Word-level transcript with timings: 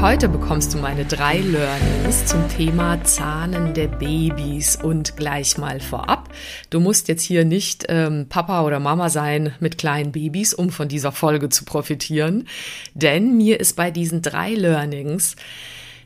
Heute 0.00 0.30
bekommst 0.30 0.72
du 0.72 0.78
meine 0.78 1.04
drei 1.04 1.40
Learnings 1.40 2.24
zum 2.24 2.48
Thema 2.48 3.04
Zahnen 3.04 3.74
der 3.74 3.86
Babys 3.86 4.76
und 4.76 5.18
gleich 5.18 5.58
mal 5.58 5.78
vorab. 5.78 6.30
Du 6.70 6.80
musst 6.80 7.08
jetzt 7.08 7.22
hier 7.22 7.44
nicht 7.44 7.84
ähm, 7.90 8.24
Papa 8.26 8.62
oder 8.62 8.80
Mama 8.80 9.10
sein 9.10 9.52
mit 9.60 9.76
kleinen 9.76 10.12
Babys, 10.12 10.54
um 10.54 10.70
von 10.70 10.88
dieser 10.88 11.12
Folge 11.12 11.50
zu 11.50 11.66
profitieren, 11.66 12.48
denn 12.94 13.36
mir 13.36 13.60
ist 13.60 13.76
bei 13.76 13.90
diesen 13.90 14.22
drei 14.22 14.54
Learnings 14.54 15.36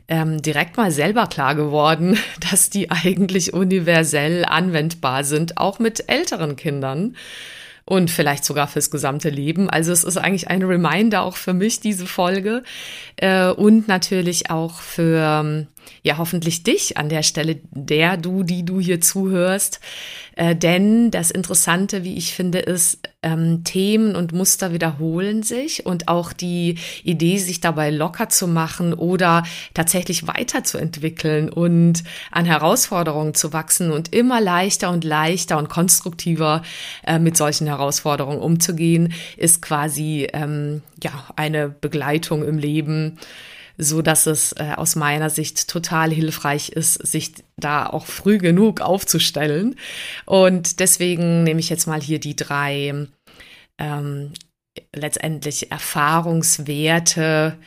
ähm, 0.09 0.41
direkt 0.41 0.75
mal 0.75 0.91
selber 0.91 1.27
klar 1.27 1.55
geworden, 1.55 2.17
dass 2.51 2.69
die 2.69 2.91
eigentlich 2.91 3.53
universell 3.53 4.43
anwendbar 4.43 5.23
sind, 5.23 5.57
auch 5.57 5.79
mit 5.79 6.09
älteren 6.09 6.57
Kindern 6.57 7.15
und 7.85 8.09
vielleicht 8.09 8.43
sogar 8.43 8.67
fürs 8.67 8.89
gesamte 8.89 9.29
Leben. 9.29 9.69
Also 9.69 9.91
es 9.91 10.03
ist 10.03 10.17
eigentlich 10.17 10.49
ein 10.49 10.63
Reminder 10.63 11.21
auch 11.21 11.37
für 11.37 11.53
mich, 11.53 11.79
diese 11.79 12.07
Folge 12.07 12.63
äh, 13.17 13.49
und 13.49 13.87
natürlich 13.87 14.49
auch 14.49 14.81
für 14.81 15.67
ja 16.03 16.17
hoffentlich 16.17 16.63
dich 16.63 16.97
an 16.97 17.09
der 17.09 17.23
Stelle, 17.23 17.59
der 17.71 18.17
du, 18.17 18.43
die 18.43 18.63
du 18.63 18.79
hier 18.79 19.01
zuhörst. 19.01 19.79
Äh, 20.35 20.55
denn 20.55 21.11
das 21.11 21.31
Interessante, 21.31 22.03
wie 22.03 22.15
ich 22.15 22.33
finde, 22.33 22.59
ist, 22.59 22.99
ähm, 23.25 23.63
Themen 23.63 24.15
und 24.15 24.33
Muster 24.33 24.71
wiederholen 24.71 25.43
sich 25.43 25.85
und 25.85 26.07
auch 26.07 26.31
die 26.31 26.77
Idee, 27.03 27.37
sich 27.37 27.59
dabei 27.59 27.89
locker 27.89 28.29
zu 28.29 28.47
machen 28.47 28.93
oder 28.93 29.43
tatsächlich 29.73 30.27
weiterzuentwickeln 30.27 31.49
und 31.49 32.03
an 32.31 32.45
Herausforderungen 32.45 33.33
zu 33.33 33.51
wachsen 33.51 33.91
und 33.91 34.13
immer 34.13 34.41
leichter 34.41 34.91
und 34.91 35.03
leichter 35.03 35.57
und 35.57 35.69
konstruktiver 35.69 36.61
äh, 37.05 37.17
mit 37.17 37.35
solchen 37.35 37.67
Herausforderungen 37.67 38.39
umzugehen, 38.39 39.13
ist 39.37 39.61
quasi 39.61 40.27
ähm, 40.33 40.83
ja 41.01 41.11
eine 41.35 41.69
Begleitung 41.69 42.43
im 42.45 42.59
Leben 42.59 43.17
so 43.77 44.01
dass 44.01 44.25
es 44.25 44.53
äh, 44.53 44.73
aus 44.75 44.95
meiner 44.95 45.29
Sicht 45.29 45.67
total 45.67 46.11
hilfreich 46.11 46.69
ist, 46.69 46.93
sich 46.93 47.33
da 47.57 47.85
auch 47.85 48.05
früh 48.05 48.37
genug 48.37 48.81
aufzustellen. 48.81 49.75
Und 50.25 50.79
deswegen 50.79 51.43
nehme 51.43 51.59
ich 51.59 51.69
jetzt 51.69 51.87
mal 51.87 52.01
hier 52.01 52.19
die 52.19 52.35
drei 52.35 53.07
ähm, 53.77 54.33
letztendlich 54.93 55.71
Erfahrungswerte 55.71 57.57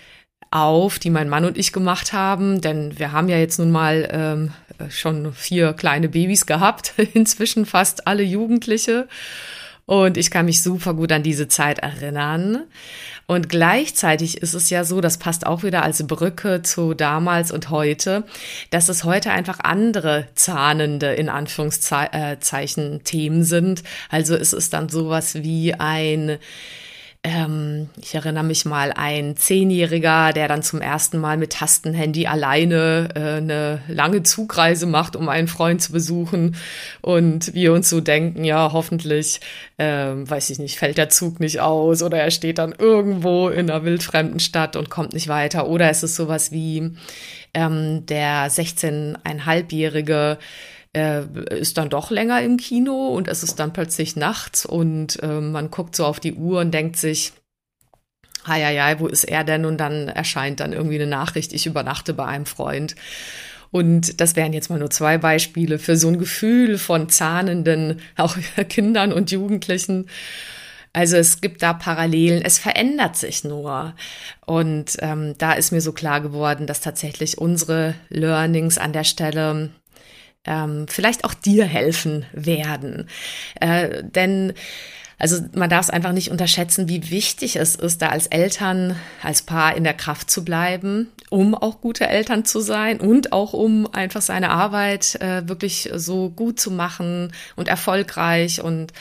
auf, 0.51 0.99
die 0.99 1.11
mein 1.11 1.29
Mann 1.29 1.45
und 1.45 1.59
ich 1.59 1.73
gemacht 1.73 2.13
haben, 2.13 2.61
denn 2.61 2.99
wir 2.99 3.13
haben 3.13 3.29
ja 3.29 3.37
jetzt 3.37 3.59
nun 3.59 3.71
mal 3.71 4.09
ähm, 4.11 4.53
schon 4.91 5.33
vier 5.35 5.75
kleine 5.75 6.09
Babys 6.09 6.47
gehabt, 6.47 6.95
inzwischen 7.15 7.67
fast 7.67 8.07
alle 8.07 8.23
Jugendliche. 8.23 9.09
Und 9.85 10.19
ich 10.19 10.31
kann 10.31 10.45
mich 10.45 10.63
super 10.63 10.93
gut 10.93 11.13
an 11.13 11.23
diese 11.23 11.49
Zeit 11.49 11.79
erinnern. 11.79 12.65
Und 13.31 13.51
gleichzeitig 13.51 14.39
ist 14.39 14.55
es 14.55 14.71
ja 14.71 14.85
so, 14.85 15.03
das 15.03 15.19
passt 15.19 15.47
auch 15.47 15.63
wieder 15.63 15.83
als 15.83 16.07
Brücke 16.07 16.63
zu 16.63 16.95
damals 16.95 17.53
und 17.53 17.69
heute, 17.69 18.25
dass 18.71 18.89
es 18.89 19.05
heute 19.05 19.33
einfach 19.33 19.61
andere 19.61 20.29
zahnende, 20.35 21.13
in 21.13 21.29
Anführungszeichen, 21.29 22.97
äh, 22.97 22.99
Themen 23.01 23.45
sind. 23.45 23.83
Also 24.09 24.35
es 24.35 24.55
ist 24.55 24.73
dann 24.73 24.89
sowas 24.89 25.43
wie 25.43 25.75
ein 25.75 26.39
ähm, 27.25 27.89
ich 28.01 28.15
erinnere 28.15 28.45
mich 28.45 28.65
mal, 28.65 28.93
ein 28.93 29.37
Zehnjähriger, 29.37 30.33
der 30.33 30.47
dann 30.47 30.63
zum 30.63 30.81
ersten 30.81 31.19
Mal 31.19 31.37
mit 31.37 31.53
Tastenhandy 31.55 32.27
alleine 32.29 33.09
äh, 33.15 33.39
eine 33.39 33.83
lange 33.89 34.23
Zugreise 34.23 34.87
macht, 34.87 35.17
um 35.17 35.29
einen 35.29 35.49
Freund 35.49 35.83
zu 35.83 35.93
besuchen. 35.93 36.57
Und 37.01 37.55
wir 37.55 37.73
uns 37.73 37.91
so 37.91 38.01
denken, 38.01 38.45
ja, 38.45 38.71
hoffentlich, 38.73 39.41
ähm, 39.79 40.31
weiß 40.31 40.51
ich 40.51 40.61
nicht, 40.61 40.79
fällt 40.79 40.97
der 40.97 41.09
Zug 41.09 41.41
nicht 41.41 41.61
aus 41.61 42.03
oder 42.03 42.19
er 42.19 42.31
steht 42.31 42.59
dann 42.59 42.73
irgendwo 42.79 43.49
in 43.49 43.69
einer 43.69 43.85
wildfremden 43.85 44.41
Stadt 44.41 44.77
und 44.77 44.89
kommt 44.89 45.13
nicht 45.13 45.27
weiter. 45.27 45.67
Oder 45.69 45.91
es 45.91 46.05
ist 46.05 46.15
sowas 46.15 46.53
wie 46.53 46.93
ähm, 47.53 48.07
der 48.07 48.49
16,5-jährige, 48.49 50.39
äh, 50.97 51.23
ist 51.51 51.79
dann 51.79 51.91
doch 51.91 52.11
länger 52.11 52.43
im 52.43 52.57
Kino 52.57 53.09
und 53.09 53.29
es 53.29 53.43
ist 53.43 53.59
dann 53.59 53.73
plötzlich 53.73 54.17
nachts 54.17 54.65
und 54.67 55.23
äh, 55.23 55.41
man 55.41 55.71
guckt 55.71 55.95
so 55.95 56.05
auf 56.05 56.21
die 56.21 56.35
Uhr 56.35 56.61
und 56.61 56.73
denkt 56.73 56.97
sich, 56.97 57.33
ja, 58.47 58.71
ja, 58.71 58.99
wo 58.99 59.07
ist 59.07 59.25
er 59.25 59.45
denn? 59.45 59.65
Und 59.65 59.79
dann 59.79 60.09
erscheint 60.09 60.61
dann 60.61 60.73
irgendwie 60.73 60.95
eine 60.95 61.07
Nachricht, 61.07 61.53
ich 61.53 61.67
übernachte 61.67 62.15
bei 62.15 62.25
einem 62.25 62.47
Freund. 62.47 62.95
Und 63.71 64.21
das 64.21 64.37
wären 64.37 64.55
jetzt 64.55 64.71
mal 64.71 64.79
nur 64.79 64.91
zwei 64.91 65.19
Beispiele 65.19 65.79
für 65.79 65.97
so 65.97 66.09
ein 66.09 66.19
Gefühl 66.19 66.79
von 66.79 67.09
zahnenden, 67.09 68.01
auch 68.17 68.37
Kindern 68.69 69.13
und 69.13 69.31
Jugendlichen. 69.31 70.09
Also 70.95 71.17
es 71.17 71.43
gibt 71.43 71.63
da 71.63 71.75
Parallelen, 71.75 72.43
es 72.43 72.59
verändert 72.59 73.17
sich 73.17 73.45
nur. 73.45 73.95
Und 74.47 74.97
ähm, 75.01 75.35
da 75.37 75.53
ist 75.53 75.71
mir 75.71 75.83
so 75.83 75.93
klar 75.93 76.23
geworden, 76.23 76.67
dass 76.67 76.81
tatsächlich 76.81 77.37
unsere 77.37 77.95
Learnings 78.09 78.79
an 78.79 78.95
der 78.95 79.05
Stelle 79.05 79.71
ähm, 80.45 80.87
vielleicht 80.89 81.25
auch 81.25 81.35
dir 81.35 81.65
helfen 81.65 82.27
werden. 82.33 83.09
Äh, 83.61 84.05
denn 84.05 84.55
also 85.19 85.41
man 85.53 85.69
darf 85.69 85.87
es 85.87 85.91
einfach 85.91 86.13
nicht 86.13 86.31
unterschätzen, 86.31 86.89
wie 86.89 87.11
wichtig 87.11 87.57
es 87.57 87.75
ist, 87.75 88.01
da 88.03 88.11
als 88.11 88.29
Eltern, 88.29 88.95
als 89.21 89.43
Paar 89.43 89.77
in 89.77 89.83
der 89.83 89.95
Kraft 89.95 90.31
zu 90.31 90.45
bleiben, 90.45 91.11
um 91.29 91.57
auch 91.57 91.81
gute 91.81 92.07
Eltern 92.07 92.45
zu 92.45 92.61
sein 92.61 93.01
und 93.01 93.33
auch 93.33 93.53
um 93.53 93.93
einfach 93.93 94.23
seine 94.23 94.51
Arbeit 94.51 95.17
äh, 95.17 95.49
wirklich 95.49 95.91
so 95.95 96.31
gut 96.31 96.61
zu 96.61 96.71
machen 96.71 97.33
und 97.57 97.67
erfolgreich 97.67 98.63
und 98.63 98.93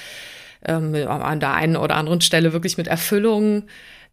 ähm, 0.66 0.96
an 1.08 1.40
der 1.40 1.54
einen 1.54 1.78
oder 1.78 1.96
anderen 1.96 2.22
Stelle 2.22 2.52
wirklich 2.52 2.78
mit 2.78 2.88
Erfüllung 2.88 3.64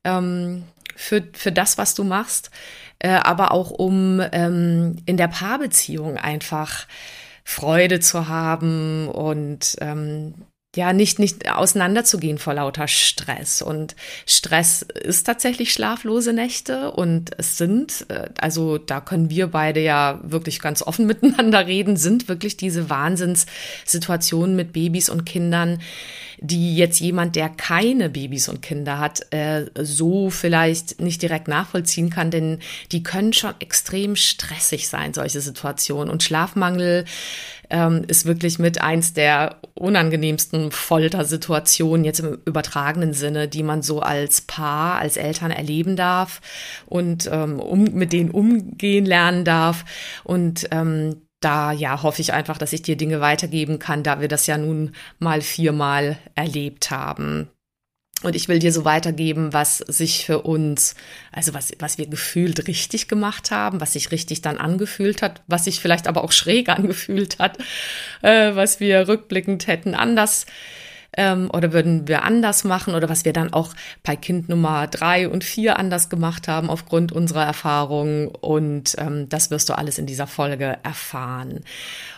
ähm, 0.04 0.64
für, 0.94 1.22
für 1.32 1.52
das, 1.52 1.78
was 1.78 1.94
du 1.94 2.04
machst, 2.04 2.50
äh, 2.98 3.08
aber 3.08 3.52
auch 3.52 3.70
um 3.70 4.22
ähm, 4.32 4.96
in 5.06 5.16
der 5.16 5.28
Paarbeziehung 5.28 6.16
einfach 6.16 6.86
Freude 7.44 8.00
zu 8.00 8.28
haben 8.28 9.08
und 9.08 9.76
ähm, 9.80 10.34
ja, 10.76 10.92
nicht, 10.92 11.18
nicht 11.18 11.50
auseinanderzugehen 11.50 12.38
vor 12.38 12.54
lauter 12.54 12.88
Stress. 12.88 13.62
Und 13.62 13.94
Stress 14.26 14.82
ist 14.82 15.24
tatsächlich 15.24 15.72
schlaflose 15.72 16.32
Nächte 16.32 16.90
und 16.90 17.30
es 17.38 17.58
sind, 17.58 18.06
äh, 18.08 18.28
also 18.40 18.78
da 18.78 19.00
können 19.00 19.30
wir 19.30 19.48
beide 19.48 19.80
ja 19.80 20.20
wirklich 20.22 20.60
ganz 20.60 20.82
offen 20.82 21.06
miteinander 21.06 21.66
reden, 21.66 21.96
sind 21.96 22.28
wirklich 22.28 22.56
diese 22.56 22.90
Wahnsinnssituationen 22.90 24.56
mit 24.56 24.72
Babys 24.72 25.08
und 25.08 25.24
Kindern, 25.24 25.80
die 26.38 26.76
jetzt 26.76 27.00
jemand, 27.00 27.36
der 27.36 27.48
keine 27.48 28.10
Babys 28.10 28.48
und 28.48 28.62
Kinder 28.62 28.98
hat, 28.98 29.32
äh, 29.32 29.66
so 29.80 30.30
vielleicht 30.30 31.00
nicht 31.00 31.22
direkt 31.22 31.48
nachvollziehen 31.48 32.10
kann, 32.10 32.30
denn 32.30 32.58
die 32.92 33.02
können 33.02 33.32
schon 33.32 33.54
extrem 33.60 34.16
stressig 34.16 34.88
sein, 34.88 35.14
solche 35.14 35.40
Situationen. 35.40 36.10
Und 36.10 36.22
Schlafmangel 36.22 37.04
ähm, 37.70 38.04
ist 38.06 38.26
wirklich 38.26 38.58
mit 38.58 38.80
eins 38.80 39.12
der 39.12 39.56
unangenehmsten 39.74 40.70
Foltersituationen 40.70 42.04
jetzt 42.04 42.20
im 42.20 42.38
übertragenen 42.44 43.12
Sinne, 43.12 43.48
die 43.48 43.62
man 43.62 43.82
so 43.82 44.00
als 44.00 44.42
Paar, 44.42 44.98
als 44.98 45.16
Eltern 45.16 45.50
erleben 45.50 45.96
darf 45.96 46.40
und 46.86 47.28
ähm, 47.32 47.60
um, 47.60 47.84
mit 47.84 48.12
denen 48.12 48.30
umgehen 48.30 49.06
lernen 49.06 49.44
darf. 49.44 49.84
Und 50.24 50.68
ähm, 50.70 51.16
da 51.44 51.72
ja 51.72 52.02
hoffe 52.02 52.20
ich 52.22 52.32
einfach, 52.32 52.58
dass 52.58 52.72
ich 52.72 52.82
dir 52.82 52.96
Dinge 52.96 53.20
weitergeben 53.20 53.78
kann, 53.78 54.02
da 54.02 54.20
wir 54.20 54.28
das 54.28 54.46
ja 54.46 54.58
nun 54.58 54.92
mal 55.18 55.40
viermal 55.42 56.18
erlebt 56.34 56.90
haben. 56.90 57.48
Und 58.22 58.34
ich 58.34 58.48
will 58.48 58.58
dir 58.58 58.72
so 58.72 58.86
weitergeben, 58.86 59.52
was 59.52 59.78
sich 59.78 60.24
für 60.24 60.42
uns, 60.42 60.94
also 61.30 61.52
was, 61.52 61.72
was 61.78 61.98
wir 61.98 62.06
gefühlt 62.06 62.66
richtig 62.66 63.06
gemacht 63.06 63.50
haben, 63.50 63.82
was 63.82 63.92
sich 63.92 64.12
richtig 64.12 64.40
dann 64.40 64.56
angefühlt 64.56 65.20
hat, 65.20 65.42
was 65.46 65.64
sich 65.64 65.78
vielleicht 65.78 66.06
aber 66.06 66.24
auch 66.24 66.32
schräg 66.32 66.68
angefühlt 66.70 67.38
hat, 67.38 67.58
äh, 68.22 68.54
was 68.54 68.80
wir 68.80 69.08
rückblickend 69.08 69.66
hätten 69.66 69.94
anders 69.94 70.46
ähm, 71.16 71.50
oder 71.52 71.72
würden 71.72 72.08
wir 72.08 72.22
anders 72.22 72.64
machen 72.64 72.94
oder 72.94 73.08
was 73.08 73.24
wir 73.24 73.32
dann 73.32 73.52
auch 73.52 73.74
bei 74.02 74.16
Kind 74.16 74.48
Nummer 74.48 74.86
drei 74.86 75.28
und 75.28 75.44
vier 75.44 75.78
anders 75.78 76.08
gemacht 76.08 76.48
haben 76.48 76.70
aufgrund 76.70 77.12
unserer 77.12 77.44
Erfahrungen. 77.44 78.28
Und 78.28 78.94
ähm, 78.98 79.28
das 79.28 79.50
wirst 79.50 79.68
du 79.68 79.78
alles 79.78 79.98
in 79.98 80.06
dieser 80.06 80.26
Folge 80.26 80.78
erfahren. 80.82 81.60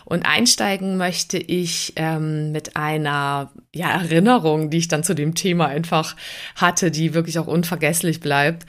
Und 0.09 0.25
einsteigen 0.25 0.95
möchte 0.95 1.37
ich 1.37 1.91
ähm, 1.97 2.53
mit 2.53 2.77
einer 2.77 3.51
ja, 3.75 3.89
Erinnerung, 3.89 4.69
die 4.69 4.77
ich 4.77 4.87
dann 4.87 5.03
zu 5.03 5.13
dem 5.13 5.35
Thema 5.35 5.67
einfach 5.67 6.15
hatte, 6.55 6.91
die 6.91 7.13
wirklich 7.13 7.37
auch 7.39 7.47
unvergesslich 7.47 8.21
bleibt. 8.21 8.65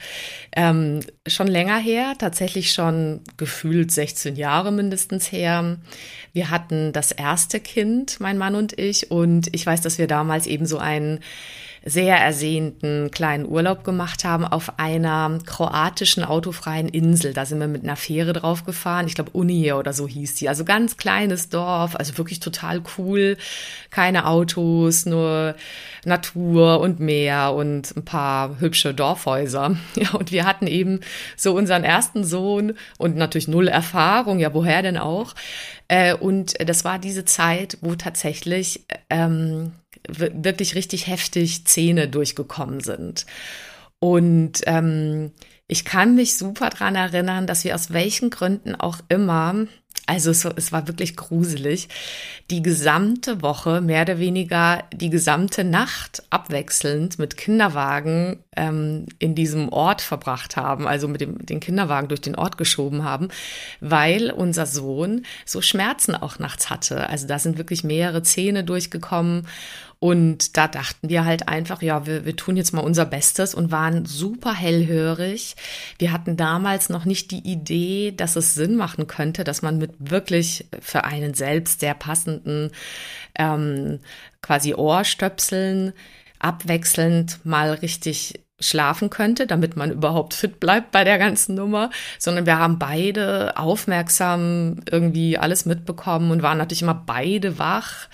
Ähm, 0.53 0.99
schon 1.25 1.47
länger 1.47 1.77
her, 1.77 2.15
tatsächlich 2.19 2.73
schon 2.73 3.21
gefühlt 3.37 3.89
16 3.89 4.35
Jahre 4.35 4.73
mindestens 4.73 5.31
her. 5.31 5.77
Wir 6.33 6.49
hatten 6.49 6.91
das 6.91 7.13
erste 7.13 7.61
Kind, 7.61 8.19
mein 8.19 8.37
Mann 8.37 8.55
und 8.55 8.77
ich, 8.77 9.09
und 9.09 9.47
ich 9.55 9.65
weiß, 9.65 9.79
dass 9.79 9.97
wir 9.97 10.07
damals 10.07 10.45
eben 10.45 10.65
so 10.65 10.77
einen 10.77 11.21
sehr 11.85 12.17
ersehnten 12.17 13.09
kleinen 13.11 13.45
Urlaub 13.47 13.83
gemacht 13.83 14.23
haben 14.23 14.45
auf 14.45 14.79
einer 14.79 15.39
kroatischen 15.45 16.23
autofreien 16.23 16.89
Insel. 16.89 17.33
Da 17.33 17.45
sind 17.45 17.59
wir 17.59 17.67
mit 17.67 17.83
einer 17.83 17.95
Fähre 17.95 18.33
drauf 18.33 18.65
gefahren. 18.65 19.07
Ich 19.07 19.15
glaube, 19.15 19.31
Unije 19.31 19.75
oder 19.75 19.93
so 19.93 20.07
hieß 20.07 20.35
die. 20.35 20.49
Also 20.49 20.65
ganz 20.65 20.97
kleines 20.97 21.49
Dorf, 21.49 21.95
also 21.95 22.17
wirklich 22.17 22.39
total 22.39 22.81
cool. 22.97 23.37
Keine 23.89 24.27
Autos, 24.27 25.05
nur 25.05 25.55
Natur 26.05 26.79
und 26.79 26.99
Meer 26.99 27.53
und 27.53 27.95
ein 27.95 28.05
paar 28.05 28.59
hübsche 28.59 28.93
Dorfhäuser. 28.93 29.77
Ja, 29.99 30.11
und 30.11 30.31
wir 30.31 30.45
hatten 30.45 30.67
eben 30.67 31.01
so 31.35 31.53
unseren 31.53 31.83
ersten 31.83 32.23
Sohn 32.23 32.73
und 32.97 33.17
natürlich 33.17 33.49
null 33.49 33.67
Erfahrung. 33.67 34.39
Ja, 34.39 34.53
woher 34.53 34.81
denn 34.81 34.97
auch? 34.97 35.35
Äh, 35.89 36.13
und 36.13 36.55
das 36.65 36.85
war 36.85 36.99
diese 36.99 37.25
Zeit, 37.25 37.77
wo 37.81 37.95
tatsächlich 37.95 38.85
ähm, 39.09 39.73
wirklich 40.07 40.75
richtig 40.75 41.07
heftig 41.07 41.65
Zähne 41.65 42.07
durchgekommen 42.07 42.79
sind. 42.79 43.25
Und 43.99 44.61
ähm, 44.65 45.31
ich 45.71 45.85
kann 45.85 46.15
mich 46.15 46.35
super 46.35 46.71
dran 46.71 46.95
erinnern, 46.95 47.45
dass 47.45 47.63
wir 47.63 47.75
aus 47.75 47.93
welchen 47.93 48.31
Gründen 48.31 48.73
auch 48.73 48.97
immer, 49.07 49.67
also 50.07 50.31
es, 50.31 50.43
es, 50.43 50.71
war 50.71 50.87
wirklich 50.87 51.15
gruselig, 51.15 51.89
die 52.49 52.63
gesamte 52.63 53.43
Woche, 53.43 53.79
mehr 53.79 54.01
oder 54.01 54.17
weniger 54.17 54.83
die 54.91 55.11
gesamte 55.11 55.63
Nacht 55.63 56.23
abwechselnd 56.31 57.19
mit 57.19 57.37
Kinderwagen 57.37 58.39
ähm, 58.55 59.05
in 59.19 59.35
diesem 59.35 59.69
Ort 59.69 60.01
verbracht 60.01 60.57
haben, 60.57 60.87
also 60.87 61.07
mit 61.07 61.21
dem 61.21 61.45
den 61.45 61.59
Kinderwagen 61.59 62.07
durch 62.07 62.21
den 62.21 62.35
Ort 62.35 62.57
geschoben 62.57 63.03
haben, 63.03 63.27
weil 63.79 64.31
unser 64.31 64.65
Sohn 64.65 65.23
so 65.45 65.61
Schmerzen 65.61 66.15
auch 66.15 66.39
nachts 66.39 66.71
hatte. 66.71 67.09
Also 67.09 67.27
da 67.27 67.37
sind 67.37 67.59
wirklich 67.59 67.83
mehrere 67.83 68.23
Zähne 68.23 68.63
durchgekommen 68.63 69.45
und 69.99 70.55
da 70.55 70.69
dachten 70.69 71.09
wir 71.09 71.25
halt 71.25 71.49
einfach, 71.49 71.81
ja, 71.81 72.05
wir, 72.05 72.25
wir 72.25 72.35
tun 72.37 72.55
jetzt 72.55 72.73
mal 72.73 72.81
unser 72.81 73.05
Bestes 73.05 73.53
und 73.53 73.71
waren 73.71 74.05
super 74.05 74.53
hellhörig. 74.53 75.57
Wir 75.97 76.13
hatten 76.13 76.37
damals 76.37 76.87
noch 76.87 77.03
nicht 77.03 77.31
die 77.31 77.45
Idee, 77.45 78.13
dass 78.15 78.37
es 78.37 78.55
Sinn 78.55 78.77
machen 78.77 79.07
könnte, 79.07 79.43
dass 79.43 79.61
man 79.61 79.77
mit 79.77 79.91
wirklich 79.99 80.67
für 80.79 81.03
einen 81.03 81.33
selbst 81.33 81.81
sehr 81.81 81.95
passenden 81.95 82.71
ähm, 83.35 83.99
quasi 84.41 84.73
Ohrstöpseln 84.73 85.91
abwechselnd 86.39 87.45
mal 87.45 87.73
richtig 87.73 88.39
schlafen 88.61 89.09
könnte, 89.09 89.47
damit 89.47 89.75
man 89.75 89.91
überhaupt 89.91 90.33
fit 90.33 90.61
bleibt 90.61 90.91
bei 90.91 91.03
der 91.03 91.17
ganzen 91.17 91.55
Nummer, 91.55 91.89
sondern 92.17 92.45
wir 92.45 92.57
haben 92.57 92.79
beide 92.79 93.57
aufmerksam 93.57 94.77
irgendwie 94.89 95.37
alles 95.37 95.65
mitbekommen 95.65 96.31
und 96.31 96.41
waren 96.41 96.57
natürlich 96.57 96.81
immer 96.81 97.03
beide 97.05 97.59
wach. 97.59 98.07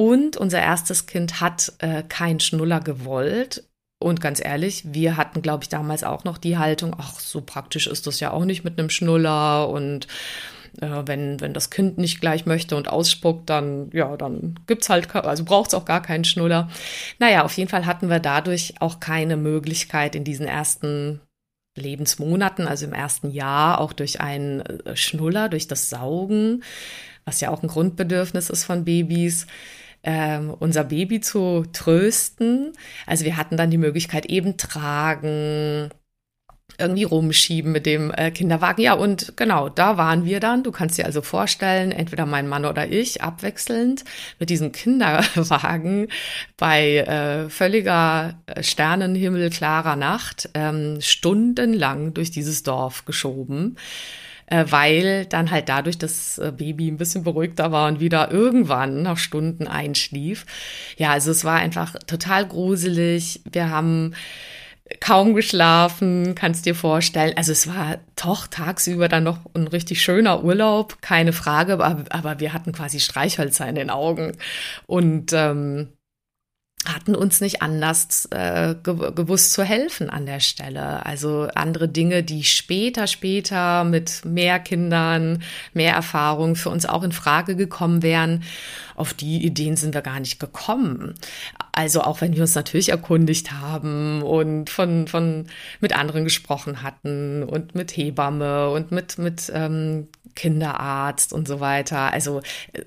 Und 0.00 0.38
unser 0.38 0.60
erstes 0.60 1.04
Kind 1.04 1.42
hat 1.42 1.74
äh, 1.80 2.02
kein 2.02 2.40
Schnuller 2.40 2.80
gewollt. 2.80 3.64
Und 3.98 4.22
ganz 4.22 4.42
ehrlich, 4.42 4.94
wir 4.94 5.18
hatten, 5.18 5.42
glaube 5.42 5.64
ich, 5.64 5.68
damals 5.68 6.04
auch 6.04 6.24
noch 6.24 6.38
die 6.38 6.56
Haltung, 6.56 6.96
ach, 6.98 7.20
so 7.20 7.42
praktisch 7.42 7.86
ist 7.86 8.06
das 8.06 8.18
ja 8.18 8.30
auch 8.30 8.46
nicht 8.46 8.64
mit 8.64 8.78
einem 8.78 8.88
Schnuller. 8.88 9.68
Und 9.68 10.06
äh, 10.80 11.02
wenn, 11.04 11.38
wenn 11.42 11.52
das 11.52 11.68
Kind 11.68 11.98
nicht 11.98 12.22
gleich 12.22 12.46
möchte 12.46 12.76
und 12.76 12.88
ausspuckt, 12.88 13.50
dann, 13.50 13.90
ja, 13.92 14.16
dann 14.16 14.58
gibt's 14.66 14.88
halt, 14.88 15.14
also 15.14 15.44
braucht's 15.44 15.74
auch 15.74 15.84
gar 15.84 16.00
keinen 16.00 16.24
Schnuller. 16.24 16.70
Naja, 17.18 17.44
auf 17.44 17.52
jeden 17.58 17.68
Fall 17.68 17.84
hatten 17.84 18.08
wir 18.08 18.20
dadurch 18.20 18.76
auch 18.80 19.00
keine 19.00 19.36
Möglichkeit 19.36 20.14
in 20.14 20.24
diesen 20.24 20.46
ersten 20.46 21.20
Lebensmonaten, 21.76 22.66
also 22.66 22.86
im 22.86 22.94
ersten 22.94 23.30
Jahr, 23.32 23.78
auch 23.82 23.92
durch 23.92 24.18
einen 24.22 24.60
äh, 24.62 24.96
Schnuller, 24.96 25.50
durch 25.50 25.68
das 25.68 25.90
Saugen, 25.90 26.62
was 27.26 27.42
ja 27.42 27.50
auch 27.50 27.62
ein 27.62 27.68
Grundbedürfnis 27.68 28.48
ist 28.48 28.64
von 28.64 28.86
Babys, 28.86 29.46
ähm, 30.02 30.54
unser 30.58 30.84
Baby 30.84 31.20
zu 31.20 31.64
trösten. 31.72 32.72
Also 33.06 33.24
wir 33.24 33.36
hatten 33.36 33.56
dann 33.56 33.70
die 33.70 33.78
Möglichkeit 33.78 34.26
eben 34.26 34.56
tragen, 34.56 35.90
irgendwie 36.78 37.04
rumschieben 37.04 37.72
mit 37.72 37.86
dem 37.86 38.10
äh, 38.10 38.30
Kinderwagen. 38.30 38.82
Ja, 38.82 38.94
und 38.94 39.36
genau, 39.36 39.68
da 39.68 39.96
waren 39.96 40.24
wir 40.24 40.40
dann. 40.40 40.62
Du 40.62 40.72
kannst 40.72 40.98
dir 40.98 41.04
also 41.04 41.22
vorstellen, 41.22 41.92
entweder 41.92 42.26
mein 42.26 42.48
Mann 42.48 42.64
oder 42.64 42.88
ich 42.88 43.22
abwechselnd 43.22 44.04
mit 44.38 44.50
diesem 44.50 44.72
Kinderwagen 44.72 46.08
bei 46.56 46.98
äh, 46.98 47.50
völliger 47.50 48.40
äh, 48.46 48.62
Sternenhimmel, 48.62 49.50
klarer 49.50 49.96
Nacht, 49.96 50.48
ähm, 50.54 51.00
stundenlang 51.00 52.14
durch 52.14 52.30
dieses 52.30 52.62
Dorf 52.62 53.04
geschoben 53.04 53.76
weil 54.68 55.26
dann 55.26 55.50
halt 55.50 55.68
dadurch 55.68 55.98
das 55.98 56.38
äh, 56.38 56.52
Baby 56.56 56.88
ein 56.88 56.96
bisschen 56.96 57.24
beruhigter 57.24 57.72
war 57.72 57.88
und 57.88 58.00
wieder 58.00 58.30
irgendwann 58.30 59.02
nach 59.02 59.18
Stunden 59.18 59.66
einschlief. 59.66 60.46
Ja, 60.96 61.12
also 61.12 61.30
es 61.30 61.44
war 61.44 61.56
einfach 61.56 61.94
total 62.06 62.46
gruselig. 62.46 63.42
Wir 63.50 63.70
haben 63.70 64.14
kaum 64.98 65.34
geschlafen, 65.34 66.34
kannst 66.34 66.66
dir 66.66 66.74
vorstellen. 66.74 67.36
Also 67.36 67.52
es 67.52 67.68
war 67.68 67.98
doch 68.16 68.48
tagsüber 68.48 69.08
dann 69.08 69.24
noch 69.24 69.38
ein 69.54 69.68
richtig 69.68 70.02
schöner 70.02 70.42
Urlaub, 70.42 71.00
keine 71.00 71.32
Frage, 71.32 71.74
aber, 71.74 72.04
aber 72.10 72.40
wir 72.40 72.52
hatten 72.52 72.72
quasi 72.72 72.98
Streichhölzer 72.98 73.68
in 73.68 73.76
den 73.76 73.90
Augen. 73.90 74.36
Und 74.86 75.32
ähm, 75.32 75.90
hatten 76.86 77.14
uns 77.14 77.42
nicht 77.42 77.60
anders 77.60 78.26
äh, 78.30 78.74
ge 78.82 79.12
gewusst 79.14 79.52
zu 79.52 79.62
helfen 79.62 80.08
an 80.08 80.24
der 80.24 80.40
Stelle. 80.40 81.04
Also 81.04 81.48
andere 81.54 81.88
Dinge, 81.88 82.22
die 82.22 82.42
später, 82.42 83.06
später 83.06 83.84
mit 83.84 84.24
mehr 84.24 84.58
Kindern, 84.58 85.42
mehr 85.74 85.94
Erfahrung 85.94 86.56
für 86.56 86.70
uns 86.70 86.86
auch 86.86 87.02
in 87.02 87.12
Frage 87.12 87.54
gekommen 87.54 88.02
wären, 88.02 88.44
auf 88.96 89.12
die 89.12 89.44
Ideen 89.44 89.76
sind 89.76 89.92
wir 89.94 90.00
gar 90.00 90.20
nicht 90.20 90.40
gekommen. 90.40 91.14
Also 91.72 92.00
auch 92.00 92.22
wenn 92.22 92.34
wir 92.34 92.42
uns 92.42 92.54
natürlich 92.54 92.88
erkundigt 92.88 93.52
haben 93.52 94.22
und 94.22 94.70
von, 94.70 95.06
von 95.06 95.46
mit 95.80 95.94
anderen 95.94 96.24
gesprochen 96.24 96.82
hatten 96.82 97.42
und 97.42 97.74
mit 97.74 97.94
Hebamme 97.96 98.70
und 98.70 98.90
mit, 98.90 99.18
mit 99.18 99.52
ähm, 99.54 100.08
Kinderarzt 100.34 101.32
und 101.32 101.46
so 101.46 101.60
weiter. 101.60 102.12
Also 102.12 102.40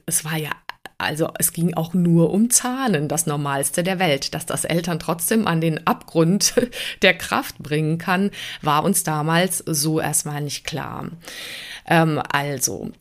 es 0.05 0.25
war 0.25 0.37
ja 0.37 0.51
also 0.97 1.29
es 1.39 1.53
ging 1.53 1.73
auch 1.73 1.93
nur 1.93 2.31
um 2.31 2.49
Zahlen, 2.49 3.07
das 3.07 3.25
Normalste 3.25 3.83
der 3.83 3.99
Welt. 3.99 4.33
Dass 4.33 4.45
das 4.45 4.65
Eltern 4.65 4.99
trotzdem 4.99 5.47
an 5.47 5.61
den 5.61 5.85
Abgrund 5.87 6.53
der 7.01 7.17
Kraft 7.17 7.59
bringen 7.59 7.97
kann, 7.97 8.31
war 8.61 8.83
uns 8.83 9.03
damals 9.03 9.59
so 9.59 9.99
erstmal 9.99 10.41
nicht 10.41 10.65
klar. 10.65 11.09
Ähm, 11.87 12.21
also, 12.31 12.91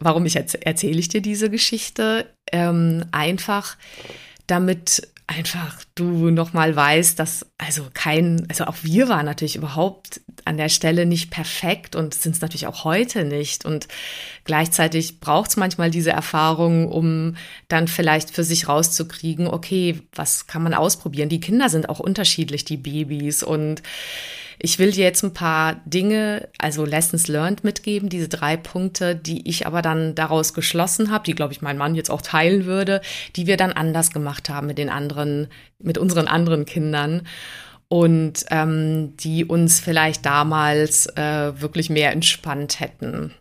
warum 0.00 0.26
ich 0.26 0.36
erzähle 0.36 0.98
ich 0.98 1.08
dir 1.08 1.22
diese 1.22 1.50
Geschichte? 1.50 2.26
Ähm, 2.52 3.04
einfach, 3.12 3.76
damit 4.46 5.08
einfach 5.26 5.82
du 5.94 6.30
nochmal 6.30 6.76
weißt, 6.76 7.18
dass 7.18 7.46
also 7.56 7.86
kein, 7.94 8.46
also 8.48 8.64
auch 8.64 8.76
wir 8.82 9.08
waren 9.08 9.24
natürlich 9.24 9.56
überhaupt 9.56 10.20
an 10.44 10.58
der 10.58 10.68
Stelle 10.68 11.06
nicht 11.06 11.30
perfekt 11.30 11.96
und 11.96 12.14
sind 12.14 12.34
es 12.34 12.40
natürlich 12.42 12.66
auch 12.66 12.84
heute 12.84 13.24
nicht. 13.24 13.64
Und 13.64 13.88
gleichzeitig 14.44 15.20
braucht 15.20 15.50
es 15.50 15.56
manchmal 15.56 15.90
diese 15.90 16.10
Erfahrung, 16.10 16.88
um 16.88 17.36
dann 17.68 17.88
vielleicht 17.88 18.30
für 18.30 18.44
sich 18.44 18.68
rauszukriegen, 18.68 19.46
okay, 19.46 20.00
was 20.14 20.46
kann 20.46 20.62
man 20.62 20.74
ausprobieren? 20.74 21.30
Die 21.30 21.40
Kinder 21.40 21.70
sind 21.70 21.88
auch 21.88 22.00
unterschiedlich, 22.00 22.64
die 22.64 22.76
Babys 22.76 23.42
und 23.42 23.82
ich 24.58 24.78
will 24.78 24.90
dir 24.90 25.04
jetzt 25.04 25.22
ein 25.22 25.34
paar 25.34 25.80
Dinge, 25.84 26.48
also 26.58 26.84
Lessons 26.84 27.28
learned 27.28 27.64
mitgeben, 27.64 28.08
diese 28.08 28.28
drei 28.28 28.56
Punkte, 28.56 29.16
die 29.16 29.48
ich 29.48 29.66
aber 29.66 29.82
dann 29.82 30.14
daraus 30.14 30.54
geschlossen 30.54 31.10
habe, 31.10 31.24
die, 31.24 31.34
glaube 31.34 31.52
ich, 31.52 31.62
mein 31.62 31.78
Mann 31.78 31.94
jetzt 31.94 32.10
auch 32.10 32.22
teilen 32.22 32.64
würde, 32.64 33.00
die 33.36 33.46
wir 33.46 33.56
dann 33.56 33.72
anders 33.72 34.10
gemacht 34.10 34.48
haben 34.48 34.66
mit 34.66 34.78
den 34.78 34.90
anderen, 34.90 35.48
mit 35.78 35.98
unseren 35.98 36.28
anderen 36.28 36.64
Kindern. 36.64 37.22
Und 37.88 38.46
ähm, 38.50 39.16
die 39.18 39.44
uns 39.44 39.78
vielleicht 39.78 40.24
damals 40.26 41.06
äh, 41.16 41.60
wirklich 41.60 41.90
mehr 41.90 42.12
entspannt 42.12 42.80
hätten 42.80 43.34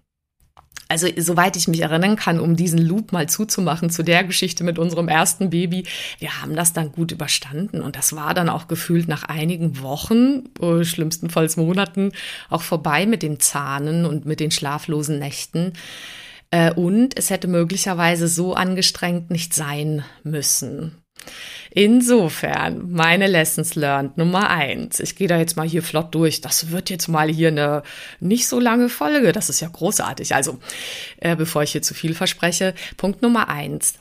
also 0.88 1.08
soweit 1.18 1.56
ich 1.56 1.68
mich 1.68 1.82
erinnern 1.82 2.16
kann, 2.16 2.40
um 2.40 2.56
diesen 2.56 2.80
Loop 2.80 3.12
mal 3.12 3.28
zuzumachen 3.28 3.90
zu 3.90 4.04
der 4.04 4.24
Geschichte 4.24 4.64
mit 4.64 4.80
unserem 4.80 5.08
ersten 5.08 5.50
Baby, 5.50 5.86
wir 6.20 6.42
haben 6.42 6.56
das 6.56 6.74
dann 6.74 6.92
gut 6.92 7.12
überstanden 7.12 7.82
und 7.82 7.96
das 7.96 8.16
war 8.16 8.34
dann 8.34 8.50
auch 8.50 8.68
gefühlt 8.68 9.08
nach 9.08 9.24
einigen 9.24 9.82
Wochen, 9.82 10.50
äh, 10.62 10.84
schlimmstenfalls 10.84 11.58
Monaten, 11.58 12.12
auch 12.50 12.62
vorbei 12.62 13.06
mit 13.06 13.24
dem 13.24 13.40
Zahnen 13.40 14.06
und 14.06 14.26
mit 14.26 14.40
den 14.40 14.52
schlaflosen 14.52 15.20
Nächten. 15.20 15.74
Äh, 16.52 16.74
und 16.74 17.18
es 17.18 17.30
hätte 17.30 17.48
möglicherweise 17.48 18.28
so 18.28 18.54
angestrengt 18.54 19.32
nicht 19.32 19.54
sein 19.54 20.04
müssen. 20.24 21.03
Insofern, 21.72 22.92
meine 22.92 23.28
Lessons 23.28 23.74
learned 23.76 24.18
Nummer 24.18 24.50
eins. 24.50 25.00
Ich 25.00 25.16
gehe 25.16 25.28
da 25.28 25.38
jetzt 25.38 25.58
mal 25.58 25.68
hier 25.68 25.82
flott 25.82 26.14
durch. 26.14 26.42
Das 26.42 26.70
wird 26.70 26.90
jetzt 26.92 27.08
mal 27.08 27.30
hier 27.30 27.48
eine 27.48 27.82
nicht 28.20 28.48
so 28.48 28.60
lange 28.60 28.90
Folge. 28.90 29.32
Das 29.32 29.50
ist 29.50 29.60
ja 29.60 29.70
großartig. 29.70 30.36
Also, 30.36 30.60
äh, 31.18 31.36
bevor 31.36 31.64
ich 31.64 31.72
hier 31.72 31.82
zu 31.82 31.96
viel 31.96 32.14
verspreche, 32.14 32.76
Punkt 32.98 33.24
Nummer 33.24 33.50
eins 33.50 33.96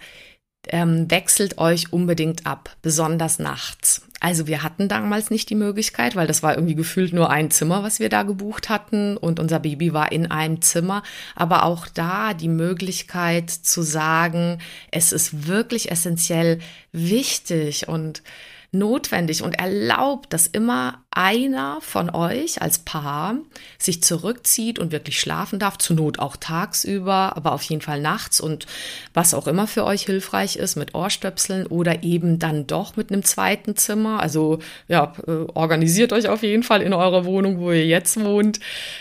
ähm, 0.68 1.10
wechselt 1.10 1.58
euch 1.58 1.92
unbedingt 1.92 2.46
ab, 2.46 2.76
besonders 2.82 3.38
nachts. 3.38 4.02
Also 4.22 4.46
wir 4.46 4.62
hatten 4.62 4.86
damals 4.86 5.30
nicht 5.32 5.50
die 5.50 5.56
Möglichkeit, 5.56 6.14
weil 6.14 6.28
das 6.28 6.44
war 6.44 6.54
irgendwie 6.54 6.76
gefühlt 6.76 7.12
nur 7.12 7.30
ein 7.30 7.50
Zimmer, 7.50 7.82
was 7.82 7.98
wir 7.98 8.08
da 8.08 8.22
gebucht 8.22 8.68
hatten 8.68 9.16
und 9.16 9.40
unser 9.40 9.58
Baby 9.58 9.92
war 9.94 10.12
in 10.12 10.30
einem 10.30 10.62
Zimmer. 10.62 11.02
Aber 11.34 11.64
auch 11.64 11.88
da 11.88 12.32
die 12.32 12.46
Möglichkeit 12.46 13.50
zu 13.50 13.82
sagen, 13.82 14.58
es 14.92 15.10
ist 15.10 15.48
wirklich 15.48 15.90
essentiell 15.90 16.60
wichtig 16.92 17.88
und 17.88 18.22
notwendig 18.70 19.42
und 19.42 19.58
erlaubt, 19.58 20.32
dass 20.32 20.46
immer 20.46 21.01
einer 21.14 21.78
von 21.82 22.10
euch 22.10 22.62
als 22.62 22.78
Paar 22.78 23.36
sich 23.78 24.02
zurückzieht 24.02 24.78
und 24.78 24.92
wirklich 24.92 25.20
schlafen 25.20 25.58
darf, 25.58 25.78
zur 25.78 25.96
Not 25.96 26.18
auch 26.18 26.36
tagsüber, 26.36 27.36
aber 27.36 27.52
auf 27.52 27.62
jeden 27.62 27.82
Fall 27.82 28.00
nachts 28.00 28.40
und 28.40 28.66
was 29.12 29.34
auch 29.34 29.46
immer 29.46 29.66
für 29.66 29.84
euch 29.84 30.02
hilfreich 30.02 30.56
ist 30.56 30.76
mit 30.76 30.94
Ohrstöpseln 30.94 31.66
oder 31.66 32.02
eben 32.02 32.38
dann 32.38 32.66
doch 32.66 32.96
mit 32.96 33.12
einem 33.12 33.24
zweiten 33.24 33.76
Zimmer. 33.76 34.20
Also 34.20 34.60
ja, 34.88 35.12
äh, 35.26 35.44
organisiert 35.54 36.12
euch 36.12 36.28
auf 36.28 36.42
jeden 36.42 36.62
Fall 36.62 36.80
in 36.82 36.94
eurer 36.94 37.24
Wohnung, 37.24 37.60
wo 37.60 37.70
ihr 37.72 37.86
jetzt 37.86 38.18
wohnt, 38.18 38.60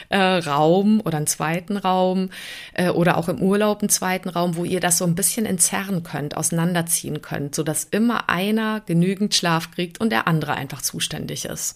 äh, 0.09 0.17
Raum 0.17 1.01
oder 1.05 1.17
einen 1.17 1.27
zweiten 1.27 1.77
Raum 1.77 2.29
äh, 2.73 2.89
oder 2.89 3.17
auch 3.17 3.29
im 3.29 3.41
Urlaub 3.41 3.81
einen 3.81 3.89
zweiten 3.89 4.29
Raum, 4.29 4.57
wo 4.57 4.65
ihr 4.65 4.81
das 4.81 4.97
so 4.97 5.05
ein 5.05 5.15
bisschen 5.15 5.45
entzerren 5.45 6.03
könnt, 6.03 6.35
auseinanderziehen 6.35 7.21
könnt, 7.21 7.55
sodass 7.55 7.85
immer 7.85 8.29
einer 8.29 8.81
genügend 8.81 9.33
Schlaf 9.33 9.71
kriegt 9.71 10.01
und 10.01 10.11
der 10.11 10.27
andere 10.27 10.55
einfach 10.55 10.81
zuständig 10.81 11.45
ist. 11.45 11.75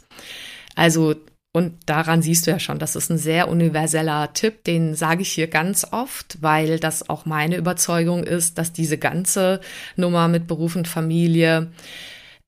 Also, 0.75 1.15
und 1.53 1.77
daran 1.85 2.21
siehst 2.21 2.45
du 2.45 2.51
ja 2.51 2.59
schon, 2.59 2.79
das 2.79 2.95
ist 2.95 3.09
ein 3.09 3.17
sehr 3.17 3.47
universeller 3.47 4.33
Tipp, 4.33 4.65
den 4.65 4.93
sage 4.93 5.21
ich 5.21 5.31
hier 5.31 5.47
ganz 5.47 5.87
oft, 5.89 6.37
weil 6.41 6.79
das 6.79 7.09
auch 7.09 7.25
meine 7.25 7.55
Überzeugung 7.55 8.25
ist, 8.25 8.57
dass 8.57 8.73
diese 8.73 8.97
ganze 8.97 9.61
Nummer 9.95 10.27
mit 10.27 10.47
Beruf 10.47 10.75
und 10.75 10.87
Familie 10.87 11.71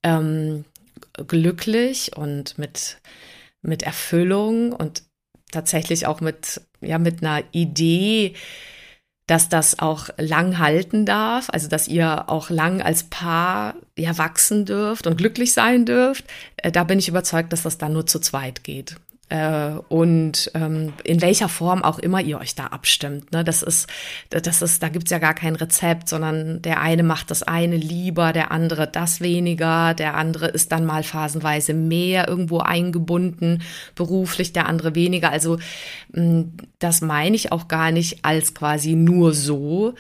ähm, 0.04 0.66
glücklich 1.26 2.18
und 2.18 2.58
mit, 2.58 3.00
mit 3.62 3.84
Erfüllung 3.84 4.74
und 4.74 5.04
tatsächlich 5.52 6.06
auch 6.06 6.22
mit, 6.22 6.62
ja, 6.82 6.98
mit 6.98 7.24
einer 7.24 7.44
Idee, 7.52 8.34
dass 9.28 9.50
das 9.50 9.80
auch 9.80 10.10
lang 10.18 10.58
halten 10.58 11.06
darf, 11.06 11.50
also 11.52 11.68
dass 11.68 11.88
ihr 11.88 12.30
auch 12.30 12.50
lang 12.50 12.82
als 12.82 13.04
Paar 13.04 13.76
ja 13.98 14.18
wachsen 14.18 14.66
dürft 14.66 15.06
und 15.06 15.18
glücklich 15.18 15.54
sein 15.54 15.86
dürft, 15.86 16.26
äh, 16.58 16.72
da 16.72 16.84
bin 16.84 16.98
ich 16.98 17.10
überzeugt, 17.10 17.54
dass 17.54 17.64
das 17.64 17.78
dann 17.78 17.94
nur 17.94 18.08
zu 18.08 18.20
zweit 18.20 18.64
geht 18.64 18.96
und 19.90 20.52
ähm, 20.54 20.94
in 21.04 21.22
welcher 21.22 21.50
Form 21.50 21.84
auch 21.84 22.00
immer 22.00 22.22
ihr 22.22 22.40
euch 22.40 22.56
da 22.56 22.68
abstimmt. 22.68 23.34
Ne? 23.34 23.44
Das 23.44 23.62
ist, 23.62 23.88
das 24.30 24.62
ist, 24.62 24.82
da 24.82 24.88
gibt's 24.88 25.12
ja 25.12 25.20
gar 25.20 25.34
kein 25.34 25.56
Rezept, 25.56 26.08
sondern 26.08 26.62
der 26.62 26.80
eine 26.80 27.04
macht 27.04 27.30
das 27.30 27.44
eine 27.44 27.76
lieber, 27.76 28.32
der 28.32 28.52
andere 28.52 28.88
das 28.88 29.20
weniger, 29.20 29.94
der 29.94 30.16
andere 30.16 30.48
ist 30.48 30.72
dann 30.72 30.86
mal 30.86 31.04
phasenweise 31.04 31.74
mehr 31.74 32.30
irgendwo 32.30 32.60
eingebunden, 32.60 33.64
beruflich, 33.96 34.54
der 34.54 34.68
andere 34.68 34.96
weniger. 34.96 35.30
Also 35.30 35.58
mh, 36.14 36.46
das 36.80 37.02
meine 37.02 37.36
ich 37.36 37.52
auch 37.52 37.68
gar 37.68 37.92
nicht 37.92 38.24
als 38.24 38.54
quasi 38.54 38.96
nur 38.96 39.34
so 39.34 39.94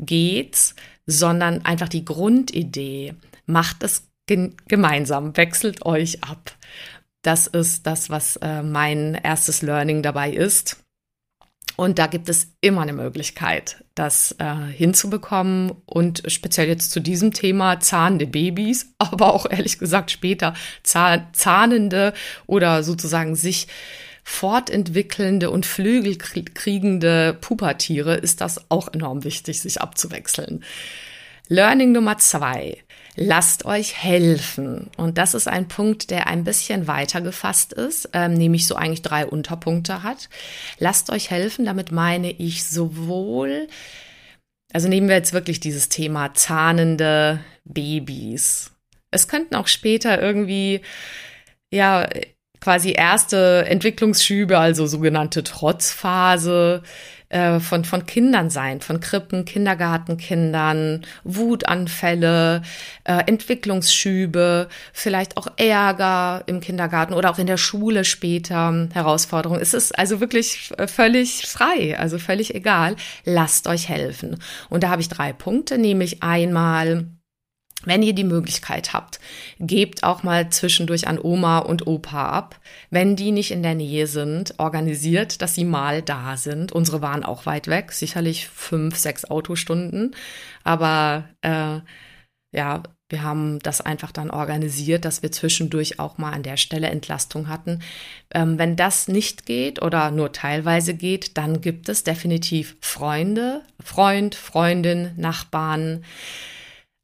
geht's, 0.00 0.74
sondern 1.06 1.64
einfach 1.64 1.88
die 1.88 2.04
Grundidee. 2.04 3.14
Macht 3.46 3.84
es 3.84 4.08
gemeinsam, 4.26 5.36
wechselt 5.36 5.84
euch 5.84 6.24
ab. 6.24 6.52
Das 7.22 7.46
ist 7.46 7.86
das, 7.86 8.10
was 8.10 8.36
äh, 8.36 8.62
mein 8.62 9.14
erstes 9.14 9.62
Learning 9.62 10.02
dabei 10.02 10.30
ist. 10.30 10.82
Und 11.76 11.98
da 11.98 12.06
gibt 12.06 12.28
es 12.28 12.48
immer 12.60 12.82
eine 12.82 12.92
Möglichkeit, 12.92 13.82
das 13.94 14.34
äh, 14.38 14.54
hinzubekommen. 14.72 15.72
Und 15.86 16.22
speziell 16.26 16.68
jetzt 16.68 16.90
zu 16.90 17.00
diesem 17.00 17.32
Thema 17.32 17.80
zahnende 17.80 18.26
Babys, 18.26 18.94
aber 18.98 19.32
auch 19.32 19.50
ehrlich 19.50 19.78
gesagt 19.78 20.10
später 20.10 20.54
zahn 20.82 21.28
zahnende 21.32 22.12
oder 22.46 22.82
sozusagen 22.82 23.36
sich 23.36 23.68
fortentwickelnde 24.24 25.50
und 25.50 25.66
Flügel 25.66 26.16
kriegende 26.16 27.36
Pubertiere 27.40 28.14
ist 28.14 28.40
das 28.40 28.70
auch 28.70 28.92
enorm 28.92 29.24
wichtig, 29.24 29.60
sich 29.60 29.80
abzuwechseln. 29.80 30.62
Learning 31.48 31.90
Nummer 31.90 32.18
zwei. 32.18 32.78
Lasst 33.14 33.66
euch 33.66 34.02
helfen. 34.02 34.90
Und 34.96 35.18
das 35.18 35.34
ist 35.34 35.46
ein 35.46 35.68
Punkt, 35.68 36.10
der 36.10 36.28
ein 36.28 36.44
bisschen 36.44 36.86
weiter 36.86 37.20
gefasst 37.20 37.74
ist, 37.74 38.08
ähm, 38.14 38.32
nämlich 38.34 38.66
so 38.66 38.74
eigentlich 38.74 39.02
drei 39.02 39.26
Unterpunkte 39.26 40.02
hat. 40.02 40.30
Lasst 40.78 41.10
euch 41.10 41.30
helfen, 41.30 41.66
damit 41.66 41.92
meine 41.92 42.30
ich 42.30 42.64
sowohl, 42.64 43.68
also 44.72 44.88
nehmen 44.88 45.08
wir 45.08 45.16
jetzt 45.16 45.34
wirklich 45.34 45.60
dieses 45.60 45.90
Thema 45.90 46.32
zahnende 46.32 47.40
Babys. 47.64 48.70
Es 49.10 49.28
könnten 49.28 49.56
auch 49.56 49.68
später 49.68 50.20
irgendwie, 50.20 50.80
ja, 51.70 52.08
quasi 52.60 52.92
erste 52.92 53.66
Entwicklungsschübe, 53.66 54.58
also 54.58 54.86
sogenannte 54.86 55.42
Trotzphase, 55.42 56.82
äh, 57.32 57.60
von, 57.60 57.84
von 57.84 58.06
Kindern 58.06 58.50
sein, 58.50 58.80
von 58.80 59.00
Krippen, 59.00 59.44
Kindergartenkindern, 59.44 61.02
Wutanfälle, 61.24 62.62
äh, 63.04 63.22
Entwicklungsschübe, 63.26 64.68
vielleicht 64.92 65.36
auch 65.36 65.48
Ärger 65.56 66.42
im 66.46 66.60
Kindergarten 66.60 67.14
oder 67.14 67.30
auch 67.30 67.38
in 67.38 67.46
der 67.46 67.56
Schule 67.56 68.04
später, 68.04 68.88
Herausforderungen. 68.92 69.60
Es 69.60 69.74
ist 69.74 69.98
also 69.98 70.20
wirklich 70.20 70.72
völlig 70.86 71.46
frei, 71.46 71.98
also 71.98 72.18
völlig 72.18 72.54
egal. 72.54 72.96
Lasst 73.24 73.66
euch 73.66 73.88
helfen. 73.88 74.38
Und 74.68 74.82
da 74.82 74.90
habe 74.90 75.00
ich 75.00 75.08
drei 75.08 75.32
Punkte, 75.32 75.78
nämlich 75.78 76.22
einmal 76.22 77.06
wenn 77.84 78.02
ihr 78.02 78.14
die 78.14 78.24
Möglichkeit 78.24 78.92
habt, 78.92 79.20
gebt 79.58 80.04
auch 80.04 80.22
mal 80.22 80.50
zwischendurch 80.50 81.08
an 81.08 81.18
Oma 81.18 81.58
und 81.58 81.86
Opa 81.86 82.30
ab. 82.30 82.60
Wenn 82.90 83.16
die 83.16 83.32
nicht 83.32 83.50
in 83.50 83.62
der 83.62 83.74
Nähe 83.74 84.06
sind, 84.06 84.54
organisiert, 84.58 85.42
dass 85.42 85.54
sie 85.54 85.64
mal 85.64 86.02
da 86.02 86.36
sind. 86.36 86.72
Unsere 86.72 87.02
waren 87.02 87.24
auch 87.24 87.46
weit 87.46 87.68
weg, 87.68 87.92
sicherlich 87.92 88.48
fünf, 88.48 88.96
sechs 88.96 89.24
Autostunden. 89.24 90.14
Aber 90.64 91.28
äh, 91.42 91.80
ja, 92.52 92.82
wir 93.08 93.22
haben 93.22 93.58
das 93.58 93.82
einfach 93.82 94.10
dann 94.10 94.30
organisiert, 94.30 95.04
dass 95.04 95.22
wir 95.22 95.30
zwischendurch 95.30 95.98
auch 95.98 96.16
mal 96.16 96.32
an 96.32 96.42
der 96.42 96.56
Stelle 96.56 96.88
Entlastung 96.88 97.48
hatten. 97.48 97.80
Ähm, 98.32 98.58
wenn 98.58 98.74
das 98.74 99.06
nicht 99.06 99.44
geht 99.44 99.82
oder 99.82 100.10
nur 100.10 100.32
teilweise 100.32 100.94
geht, 100.94 101.36
dann 101.36 101.60
gibt 101.60 101.90
es 101.90 102.04
definitiv 102.04 102.76
Freunde, 102.80 103.62
Freund, 103.78 104.34
Freundin, 104.34 105.12
Nachbarn 105.16 106.04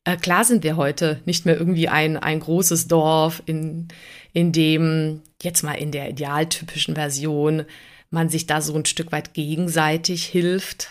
äh, 0.08 0.16
klar 0.16 0.44
sind 0.44 0.64
wir 0.64 0.76
heute 0.76 1.20
nicht 1.26 1.44
mehr 1.44 1.58
irgendwie 1.58 1.88
ein, 1.88 2.16
ein 2.16 2.40
großes 2.40 2.88
Dorf, 2.88 3.42
in, 3.44 3.88
in 4.32 4.52
dem 4.52 5.20
jetzt 5.42 5.62
mal 5.62 5.74
in 5.74 5.92
der 5.92 6.08
idealtypischen 6.08 6.94
Version 6.94 7.64
man 8.10 8.30
sich 8.30 8.46
da 8.46 8.62
so 8.62 8.74
ein 8.74 8.86
Stück 8.86 9.12
weit 9.12 9.34
gegenseitig 9.34 10.24
hilft. 10.24 10.88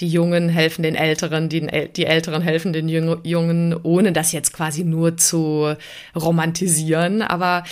Die 0.00 0.08
Jungen 0.08 0.48
helfen 0.48 0.82
den 0.82 0.96
Älteren, 0.96 1.48
die, 1.48 1.64
die 1.94 2.06
Älteren 2.06 2.42
helfen 2.42 2.72
den 2.72 2.88
Jungen, 2.88 3.76
ohne 3.84 4.12
das 4.12 4.32
jetzt 4.32 4.52
quasi 4.52 4.82
nur 4.82 5.16
zu 5.16 5.76
romantisieren. 6.16 7.22
Aber 7.22 7.62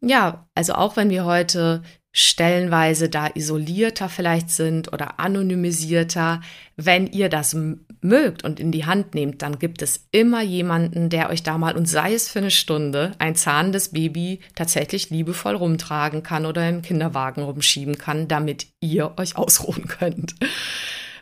ja, 0.00 0.46
also 0.54 0.72
auch 0.72 0.96
wenn 0.96 1.10
wir 1.10 1.26
heute 1.26 1.82
stellenweise 2.16 3.08
da 3.08 3.28
isolierter 3.34 4.08
vielleicht 4.08 4.48
sind 4.48 4.92
oder 4.92 5.18
anonymisierter. 5.18 6.40
Wenn 6.76 7.08
ihr 7.08 7.28
das 7.28 7.56
mögt 8.04 8.44
und 8.44 8.60
in 8.60 8.70
die 8.70 8.84
Hand 8.84 9.14
nehmt, 9.14 9.42
dann 9.42 9.58
gibt 9.58 9.82
es 9.82 10.06
immer 10.12 10.42
jemanden, 10.42 11.08
der 11.08 11.30
euch 11.30 11.42
da 11.42 11.58
mal, 11.58 11.76
und 11.76 11.86
sei 11.86 12.14
es 12.14 12.28
für 12.28 12.38
eine 12.38 12.50
Stunde, 12.50 13.12
ein 13.18 13.34
zahnendes 13.34 13.90
Baby 13.90 14.40
tatsächlich 14.54 15.10
liebevoll 15.10 15.56
rumtragen 15.56 16.22
kann 16.22 16.46
oder 16.46 16.68
im 16.68 16.82
Kinderwagen 16.82 17.42
rumschieben 17.42 17.98
kann, 17.98 18.28
damit 18.28 18.66
ihr 18.80 19.14
euch 19.16 19.36
ausruhen 19.36 19.88
könnt. 19.88 20.34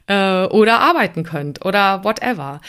Äh, 0.07 0.45
oder 0.47 0.81
arbeiten 0.81 1.23
könnt 1.23 1.65
oder 1.65 2.05
whatever. 2.05 2.61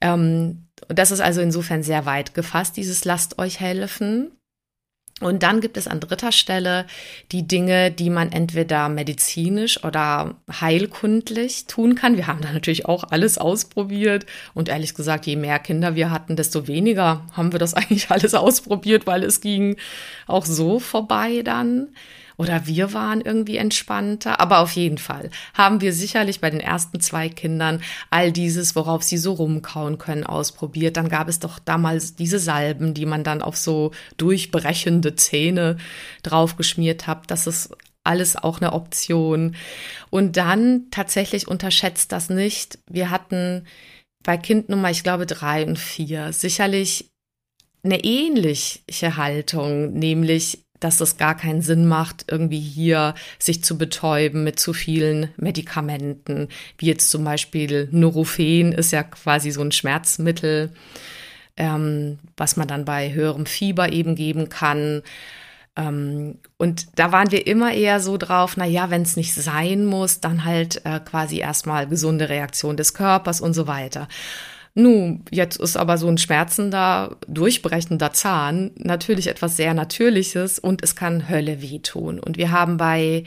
Ähm, 0.00 0.68
das 0.88 1.10
ist 1.10 1.20
also 1.20 1.40
insofern 1.40 1.82
sehr 1.82 2.06
weit 2.06 2.34
gefasst, 2.34 2.76
dieses 2.76 3.04
Lasst 3.04 3.38
euch 3.38 3.60
helfen. 3.60 4.30
Und 5.22 5.42
dann 5.42 5.62
gibt 5.62 5.78
es 5.78 5.88
an 5.88 6.00
dritter 6.00 6.30
Stelle 6.30 6.84
die 7.32 7.48
Dinge, 7.48 7.90
die 7.90 8.10
man 8.10 8.32
entweder 8.32 8.90
medizinisch 8.90 9.82
oder 9.82 10.34
heilkundlich 10.60 11.64
tun 11.66 11.94
kann. 11.94 12.18
Wir 12.18 12.26
haben 12.26 12.42
da 12.42 12.52
natürlich 12.52 12.84
auch 12.84 13.02
alles 13.02 13.38
ausprobiert. 13.38 14.26
Und 14.52 14.68
ehrlich 14.68 14.94
gesagt, 14.94 15.24
je 15.24 15.36
mehr 15.36 15.58
Kinder 15.58 15.94
wir 15.94 16.10
hatten, 16.10 16.36
desto 16.36 16.68
weniger 16.68 17.24
haben 17.32 17.52
wir 17.52 17.58
das 17.58 17.72
eigentlich 17.74 18.10
alles 18.10 18.34
ausprobiert, 18.34 19.06
weil 19.06 19.24
es 19.24 19.40
ging 19.40 19.76
auch 20.26 20.44
so 20.44 20.78
vorbei 20.80 21.40
dann. 21.42 21.88
Oder 22.36 22.66
wir 22.66 22.92
waren 22.92 23.20
irgendwie 23.20 23.56
entspannter. 23.56 24.40
Aber 24.40 24.60
auf 24.60 24.72
jeden 24.72 24.98
Fall 24.98 25.30
haben 25.54 25.80
wir 25.80 25.92
sicherlich 25.92 26.40
bei 26.40 26.50
den 26.50 26.60
ersten 26.60 27.00
zwei 27.00 27.28
Kindern 27.28 27.82
all 28.10 28.32
dieses, 28.32 28.76
worauf 28.76 29.02
sie 29.02 29.18
so 29.18 29.32
rumkauen 29.32 29.98
können, 29.98 30.24
ausprobiert. 30.24 30.96
Dann 30.96 31.08
gab 31.08 31.28
es 31.28 31.38
doch 31.38 31.58
damals 31.58 32.14
diese 32.14 32.38
Salben, 32.38 32.94
die 32.94 33.06
man 33.06 33.24
dann 33.24 33.42
auf 33.42 33.56
so 33.56 33.92
durchbrechende 34.16 35.16
Zähne 35.16 35.76
draufgeschmiert 36.22 37.06
hat. 37.06 37.30
Das 37.30 37.46
ist 37.46 37.70
alles 38.04 38.36
auch 38.36 38.60
eine 38.60 38.72
Option. 38.72 39.56
Und 40.10 40.36
dann 40.36 40.86
tatsächlich 40.90 41.48
unterschätzt 41.48 42.12
das 42.12 42.30
nicht. 42.30 42.78
Wir 42.88 43.10
hatten 43.10 43.66
bei 44.22 44.36
Kind 44.36 44.68
Nummer, 44.68 44.90
ich 44.90 45.02
glaube, 45.02 45.26
drei 45.26 45.66
und 45.66 45.78
vier 45.78 46.32
sicherlich 46.32 47.10
eine 47.82 48.02
ähnliche 48.04 49.16
Haltung, 49.16 49.92
nämlich 49.92 50.65
dass 50.80 51.00
es 51.00 51.16
gar 51.16 51.36
keinen 51.36 51.62
Sinn 51.62 51.86
macht, 51.86 52.26
irgendwie 52.30 52.60
hier 52.60 53.14
sich 53.38 53.64
zu 53.64 53.78
betäuben 53.78 54.44
mit 54.44 54.60
zu 54.60 54.72
vielen 54.72 55.28
Medikamenten, 55.36 56.48
wie 56.78 56.86
jetzt 56.86 57.10
zum 57.10 57.24
Beispiel 57.24 57.88
Nurofen 57.92 58.72
ist 58.72 58.92
ja 58.92 59.02
quasi 59.02 59.50
so 59.50 59.62
ein 59.62 59.72
Schmerzmittel, 59.72 60.72
ähm, 61.56 62.18
was 62.36 62.56
man 62.56 62.68
dann 62.68 62.84
bei 62.84 63.12
höherem 63.12 63.46
Fieber 63.46 63.92
eben 63.92 64.14
geben 64.14 64.48
kann. 64.48 65.02
Ähm, 65.76 66.38
und 66.56 66.98
da 66.98 67.12
waren 67.12 67.30
wir 67.30 67.46
immer 67.46 67.72
eher 67.72 68.00
so 68.00 68.16
drauf, 68.16 68.56
na 68.56 68.66
ja, 68.66 68.90
wenn 68.90 69.02
es 69.02 69.16
nicht 69.16 69.34
sein 69.34 69.84
muss, 69.84 70.20
dann 70.20 70.44
halt 70.44 70.84
äh, 70.84 71.00
quasi 71.00 71.38
erstmal 71.38 71.86
gesunde 71.86 72.28
Reaktion 72.28 72.76
des 72.76 72.94
Körpers 72.94 73.40
und 73.40 73.54
so 73.54 73.66
weiter. 73.66 74.08
Nu, 74.78 75.20
jetzt 75.30 75.56
ist 75.56 75.78
aber 75.78 75.96
so 75.96 76.06
ein 76.06 76.18
schmerzender, 76.18 77.16
durchbrechender 77.26 78.12
Zahn 78.12 78.72
natürlich 78.76 79.26
etwas 79.26 79.56
sehr 79.56 79.72
Natürliches 79.72 80.58
und 80.58 80.84
es 80.84 80.94
kann 80.94 81.30
Hölle 81.30 81.62
wehtun. 81.62 82.20
Und 82.20 82.36
wir 82.36 82.50
haben 82.50 82.76
bei 82.76 83.24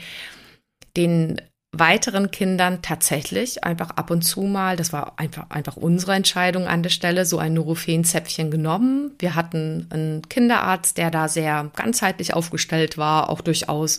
den 0.96 1.40
weiteren 1.72 2.30
Kindern 2.30 2.82
tatsächlich 2.82 3.64
einfach 3.64 3.90
ab 3.90 4.12
und 4.12 4.22
zu 4.22 4.42
mal, 4.42 4.76
das 4.76 4.92
war 4.92 5.14
einfach, 5.18 5.50
einfach 5.50 5.76
unsere 5.76 6.14
Entscheidung 6.14 6.68
an 6.68 6.84
der 6.84 6.90
Stelle, 6.90 7.24
so 7.24 7.38
ein 7.38 7.54
Nurofen-Zäpfchen 7.54 8.52
genommen. 8.52 9.16
Wir 9.18 9.34
hatten 9.34 9.88
einen 9.90 10.28
Kinderarzt, 10.28 10.98
der 10.98 11.10
da 11.10 11.26
sehr 11.26 11.68
ganzheitlich 11.74 12.32
aufgestellt 12.32 12.96
war, 12.96 13.28
auch 13.28 13.40
durchaus 13.40 13.98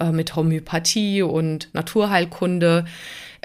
äh, 0.00 0.10
mit 0.10 0.34
Homöopathie 0.34 1.22
und 1.22 1.72
Naturheilkunde 1.74 2.86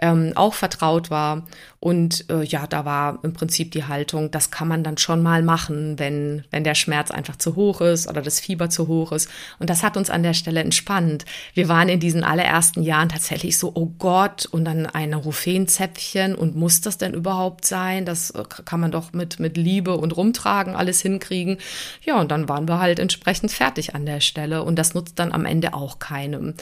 ähm, 0.02 0.34
auch 0.36 0.54
vertraut 0.54 1.10
war. 1.10 1.44
Und 1.84 2.30
äh, 2.30 2.44
ja, 2.44 2.66
da 2.66 2.86
war 2.86 3.20
im 3.24 3.34
Prinzip 3.34 3.72
die 3.72 3.84
Haltung, 3.84 4.32
das 4.32 4.52
kann 4.52 4.70
man 4.70 4.86
dann 4.86 4.98
schon 4.98 5.22
mal 5.22 5.44
machen, 5.44 6.00
wenn, 6.00 6.46
wenn 6.50 6.63
der 6.63 6.75
Schmerz 6.75 7.12
einfach 7.12 7.36
zu 7.36 7.58
hoch 7.58 7.82
ist 7.82 8.08
oder 8.08 8.22
das 8.22 8.40
Fieber 8.40 8.70
zu 8.70 8.88
hoch 8.88 9.12
ist. 9.12 9.30
Und 9.60 9.70
das 9.70 9.84
hat 9.84 9.98
uns 9.98 10.10
an 10.10 10.24
der 10.24 10.34
Stelle 10.34 10.62
entspannt. 10.62 11.25
Wir 11.54 11.68
waren 11.68 11.90
in 11.90 12.00
diesen 12.00 12.24
allerersten 12.24 12.84
Jahren 12.84 13.10
tatsächlich 13.10 13.58
so, 13.58 13.74
oh 13.75 13.88
Gott, 14.00 14.46
und 14.46 14.63
dann 14.63 14.86
ein 14.86 15.13
Ruphenzäpfchen 15.13 16.36
und 16.36 16.56
muss 16.56 16.80
das 16.80 16.98
denn 16.98 17.13
überhaupt 17.13 17.66
sein? 17.66 18.06
Das 18.06 18.30
äh, 18.30 18.46
kann 18.63 18.80
man 18.80 18.92
doch 18.92 19.12
mit, 19.12 19.42
mit 19.42 19.58
Liebe 19.58 19.98
und 19.98 20.16
Rumtragen 20.16 20.78
alles 20.78 21.02
hinkriegen. 21.02 21.58
Ja, 22.06 22.18
und 22.18 22.32
dann 22.32 22.48
waren 22.48 22.66
wir 22.66 22.80
halt 22.80 22.98
entsprechend 22.98 23.52
fertig 23.52 23.94
an 23.94 24.06
der 24.06 24.22
Stelle. 24.22 24.63
Und 24.63 24.78
das 24.78 24.94
nutzt 24.94 25.20
dann 25.20 25.34
am 25.34 25.44
Ende 25.44 25.74
auch 25.74 26.00
keinem. 26.00 26.54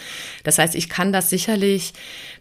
Das 0.43 0.57
heißt, 0.57 0.73
ich 0.73 0.89
kann 0.89 1.13
das 1.13 1.29
sicherlich 1.29 1.93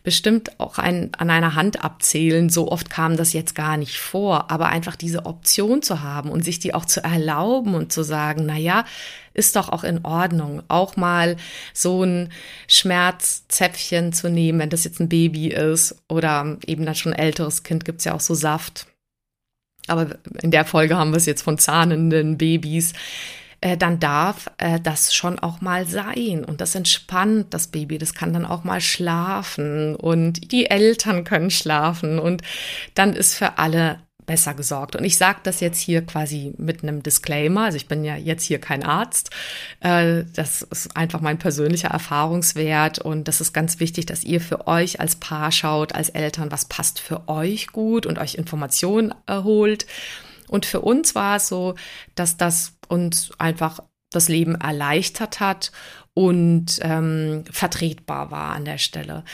bestimmt 0.03 0.59
auch 0.59 0.79
ein, 0.79 1.11
an 1.19 1.29
einer 1.29 1.55
Hand 1.55 1.85
abzählen, 1.85 2.49
so 2.49 2.70
oft 2.71 2.91
kam 2.91 3.17
das 3.17 3.33
jetzt 3.33 3.55
gar 3.55 3.77
nicht 3.77 3.99
vor, 3.99 4.51
aber 4.51 4.69
einfach 4.69 4.97
diese 4.97 5.27
Option 5.27 5.83
zu 5.83 6.03
haben 6.03 6.31
und 6.31 6.45
sich 6.45 6.59
die 6.59 6.75
auch 6.75 6.85
zu 6.85 7.03
erlauben 7.03 7.75
und 7.75 7.93
zu 7.93 8.03
sagen, 8.03 8.45
na 8.47 8.57
ja, 8.57 8.85
ist 9.35 9.57
doch 9.57 9.69
auch 9.69 9.85
in 9.85 10.05
Ordnung, 10.05 10.63
auch 10.69 10.97
mal 10.97 11.37
so 11.73 12.03
ein 12.05 12.31
Schmerzzäpfchen 12.69 14.13
zu 14.13 14.29
nehmen, 14.29 14.59
wenn 14.59 14.71
das 14.71 14.85
jetzt 14.85 15.01
ein 15.01 15.09
Baby 15.09 15.49
ist 15.49 15.97
oder 16.09 16.59
eben 16.67 16.85
dann 16.85 16.95
schon 16.95 17.13
ein 17.13 17.19
älteres 17.19 17.63
Kind, 17.63 17.85
gibt's 17.85 18.05
ja 18.05 18.15
auch 18.15 18.21
so 18.21 18.35
Saft. 18.35 18.87
Aber 19.87 20.19
in 20.43 20.51
der 20.51 20.65
Folge 20.65 20.97
haben 20.97 21.11
wir 21.11 21.17
es 21.17 21.27
jetzt 21.27 21.43
von 21.43 21.59
zahnenden 21.59 22.39
Babys 22.39 22.93
äh, 23.61 23.77
dann 23.77 24.01
darf 24.01 24.51
äh, 24.59 24.81
das 24.81 25.15
schon 25.15 25.39
auch 25.39 25.61
mal 25.61 25.87
sein. 25.87 26.45
Und 26.45 26.61
das 26.61 26.75
entspannt 26.75 27.53
das 27.53 27.69
Baby. 27.69 27.99
Das 27.99 28.15
kann 28.15 28.33
dann 28.33 28.47
auch 28.47 28.65
mal 28.65 28.81
schlafen 28.81 29.95
und 29.97 30.53
die 30.53 30.71
Eltern 30.71 31.25
können 31.25 31.51
schlafen. 31.51 32.19
Und 32.19 32.43
dann 32.95 33.15
ist 33.15 33.35
für 33.35 33.59
alle 33.59 33.99
besser 34.31 34.55
gesorgt. 34.55 34.95
Und 34.95 35.05
ich 35.05 35.19
sage 35.19 35.41
das 35.43 35.59
jetzt 35.59 35.81
hier 35.81 36.07
quasi 36.07 36.55
mit 36.57 36.85
einem 36.85 37.03
Disclaimer. 37.03 37.65
Also 37.65 37.77
ich 37.77 37.89
bin 37.89 38.05
ja 38.05 38.15
jetzt 38.17 38.45
hier 38.45 38.61
kein 38.61 38.85
Arzt. 38.85 39.31
Äh, 39.81 40.23
das 40.35 40.63
ist 40.63 40.97
einfach 40.97 41.21
mein 41.21 41.39
persönlicher 41.39 41.89
Erfahrungswert. 41.89 43.01
Und 43.01 43.27
das 43.27 43.41
ist 43.41 43.53
ganz 43.53 43.81
wichtig, 43.81 44.07
dass 44.07 44.23
ihr 44.23 44.41
für 44.41 44.69
euch 44.69 45.01
als 45.01 45.17
Paar 45.17 45.51
schaut, 45.51 45.95
als 45.95 46.11
Eltern, 46.11 46.53
was 46.53 46.67
passt 46.67 47.01
für 47.01 47.29
euch 47.29 47.67
gut 47.69 48.07
und 48.07 48.19
euch 48.19 48.37
Informationen 48.37 49.13
erholt. 49.27 49.87
Und 50.47 50.65
für 50.65 50.81
uns 50.81 51.15
war 51.15 51.37
es 51.37 51.49
so, 51.49 51.75
dass 52.15 52.37
das 52.37 52.75
uns 52.91 53.31
einfach 53.39 53.81
das 54.11 54.29
Leben 54.29 54.57
erleichtert 54.57 55.41
hat 55.41 55.71
und 56.15 56.81
ähm, 56.83 57.45
vertretbar 57.51 58.31
war 58.31 58.55
an 58.55 58.65
der 58.65 58.79
Stelle. 58.79 59.25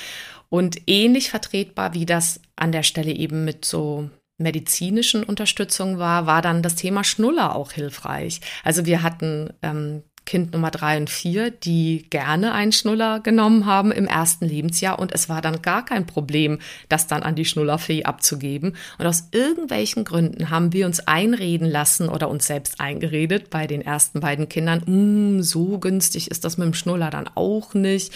Und 0.48 0.82
ähnlich 0.86 1.30
vertretbar, 1.30 1.94
wie 1.94 2.06
das 2.06 2.40
an 2.54 2.72
der 2.72 2.82
Stelle 2.82 3.12
eben 3.12 3.44
mit 3.44 3.64
so 3.64 4.10
medizinischen 4.38 5.24
Unterstützung 5.24 5.98
war, 5.98 6.26
war 6.26 6.42
dann 6.42 6.62
das 6.62 6.76
Thema 6.76 7.04
Schnuller 7.04 7.56
auch 7.56 7.72
hilfreich. 7.72 8.40
Also 8.62 8.84
wir 8.84 9.02
hatten 9.02 9.50
ähm, 9.62 10.02
Kind 10.26 10.52
Nummer 10.52 10.70
drei 10.70 10.98
und 10.98 11.08
vier, 11.08 11.50
die 11.50 12.06
gerne 12.10 12.52
einen 12.52 12.72
Schnuller 12.72 13.20
genommen 13.20 13.64
haben 13.64 13.92
im 13.92 14.06
ersten 14.06 14.44
Lebensjahr 14.44 14.98
und 14.98 15.12
es 15.12 15.28
war 15.28 15.40
dann 15.40 15.62
gar 15.62 15.84
kein 15.84 16.04
Problem, 16.04 16.58
das 16.88 17.06
dann 17.06 17.22
an 17.22 17.36
die 17.36 17.44
Schnullerfee 17.44 18.04
abzugeben. 18.04 18.76
Und 18.98 19.06
aus 19.06 19.28
irgendwelchen 19.30 20.04
Gründen 20.04 20.50
haben 20.50 20.72
wir 20.72 20.84
uns 20.86 21.00
einreden 21.06 21.70
lassen 21.70 22.08
oder 22.08 22.28
uns 22.28 22.46
selbst 22.46 22.80
eingeredet 22.80 23.50
bei 23.50 23.66
den 23.66 23.80
ersten 23.80 24.20
beiden 24.20 24.48
Kindern, 24.48 24.82
mm, 24.84 25.42
so 25.42 25.78
günstig 25.78 26.30
ist 26.30 26.44
das 26.44 26.58
mit 26.58 26.66
dem 26.66 26.74
Schnuller 26.74 27.10
dann 27.10 27.30
auch 27.34 27.74
nicht. 27.74 28.12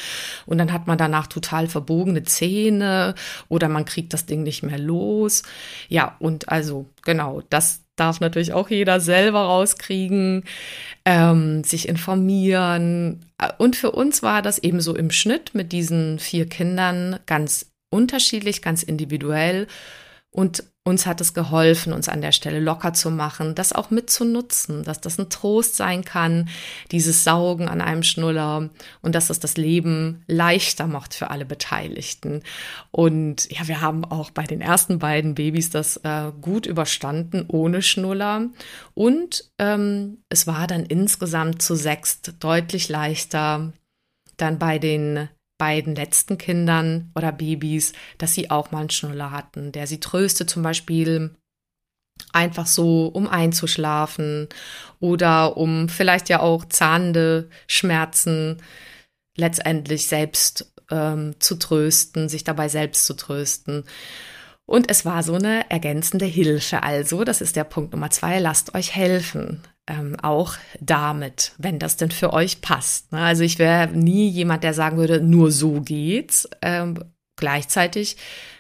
Und 0.47 0.59
dann 0.59 0.73
hat 0.73 0.87
man 0.89 0.99
danach 0.99 1.29
total 1.29 1.69
verbogene 1.69 2.25
Zähne 2.25 3.15
oder 3.49 3.69
man 3.69 3.85
kriegt 3.85 4.13
das 4.13 4.27
Ding 4.27 4.43
nicht 4.43 4.63
mehr 4.63 4.79
los. 4.79 5.45
Ja, 5.89 6.17
und 6.19 6.49
also 6.49 6.87
genau, 7.05 7.43
das 7.51 7.83
darf 8.01 8.21
natürlich 8.21 8.53
auch 8.53 8.71
jeder 8.71 8.99
selber 9.01 9.41
rauskriegen, 9.41 10.45
ähm, 11.05 11.63
sich 11.65 11.89
informieren. 11.89 13.21
Und 13.59 13.77
für 13.77 13.93
uns 13.93 14.23
war 14.23 14.43
das 14.43 14.59
eben 14.59 14.81
so 14.81 14.97
im 14.97 15.11
Schnitt 15.11 15.55
mit 15.55 15.73
diesen 15.73 16.19
vier 16.19 16.49
Kindern 16.49 17.21
ganz 17.27 17.71
unterschiedlich, 17.91 18.63
ganz 18.63 18.83
individuell. 18.83 19.67
Und 20.33 20.65
uns 20.85 21.07
hat 21.07 21.21
es 21.21 21.35
geholfen, 21.35 21.93
uns 21.93 22.09
an 22.09 22.21
der 22.21 22.33
Stelle 22.33 22.61
locker 22.61 22.93
zu 22.93 23.11
machen, 23.11 23.55
das 23.55 23.73
auch 23.73 23.91
mitzunutzen, 23.91 24.83
dass 24.83 25.01
das 25.01 25.19
ein 25.19 25.29
Trost 25.29 25.77
sein 25.77 26.05
kann, 26.05 26.49
dieses 26.91 27.25
Saugen 27.25 27.69
an 27.69 27.81
einem 27.81 28.03
Schnuller 28.03 28.71
und 29.03 29.15
dass 29.15 29.29
es 29.29 29.41
das 29.41 29.57
Leben 29.57 30.23
leichter 30.27 30.87
macht 30.87 31.15
für 31.15 31.31
alle 31.31 31.45
Beteiligten. 31.45 32.43
Und 32.93 33.51
ja, 33.51 33.69
wir 33.69 33.81
haben 33.81 34.05
auch 34.05 34.31
bei 34.31 34.45
den 34.45 34.61
ersten 34.61 34.99
beiden 35.01 35.35
Babys 35.35 35.71
das 35.71 35.99
äh, 35.99 36.33
gut 36.41 36.65
überstanden 36.65 37.45
ohne 37.49 37.83
Schnuller. 37.83 38.49
Und 38.95 39.51
ähm, 39.59 40.19
es 40.29 40.47
war 40.47 40.67
dann 40.67 40.87
insgesamt 40.87 41.61
zu 41.61 41.75
sechst 41.75 42.35
deutlich 42.41 42.89
leichter, 42.89 43.73
dann 44.37 44.59
bei 44.59 44.79
den 44.79 45.29
beiden 45.61 45.95
letzten 45.95 46.39
Kindern 46.39 47.13
oder 47.15 47.31
Babys, 47.31 47.93
dass 48.19 48.35
sie 48.35 48.51
auch 48.51 48.73
mal 48.73 48.81
einen 48.81 48.91
Schnuller 48.91 49.31
hatten, 49.31 49.71
der 49.71 49.87
sie 49.87 50.01
tröstet 50.01 50.51
zum 50.51 50.65
Beispiel 50.65 51.37
einfach 52.33 52.67
so, 52.67 53.07
um 53.07 53.29
einzuschlafen 53.29 54.49
oder 54.99 55.57
um 55.57 55.89
vielleicht 55.89 56.29
ja 56.29 56.41
auch 56.41 56.65
zahnende 56.65 57.49
Schmerzen 57.67 58.63
letztendlich 59.37 60.07
selbst 60.07 60.73
ähm, 60.91 61.35
zu 61.39 61.57
trösten, 61.57 62.29
sich 62.29 62.43
dabei 62.43 62.69
selbst 62.69 63.07
zu 63.07 63.15
trösten. 63.15 63.85
Und 64.67 64.91
es 64.91 65.05
war 65.05 65.23
so 65.23 65.35
eine 65.35 65.71
ergänzende 65.71 66.27
Hilfe. 66.27 66.83
Also, 66.83 67.25
das 67.25 67.41
ist 67.41 67.57
der 67.57 67.65
Punkt 67.65 67.93
Nummer 67.93 68.11
zwei, 68.11 68.39
lasst 68.39 68.75
euch 68.75 68.95
helfen 68.95 69.63
ähm, 69.91 70.17
auch 70.23 70.55
damit, 70.79 71.53
wenn 71.59 71.81
das 71.81 71.97
denn 71.97 72.13
für 72.13 72.33
euch 72.33 72.61
passt. 72.61 73.13
Ne? 73.13 73.19
Also 73.19 73.43
ich 73.43 73.59
wäre 73.59 73.89
nie 73.89 74.29
jemand, 74.29 74.63
der 74.63 74.73
sagen 74.73 74.97
würde, 74.97 75.21
nur 75.21 75.51
so 75.51 75.81
geht's. 75.81 76.49
Ähm, 76.63 77.05
gleichzeitig, 77.37 78.17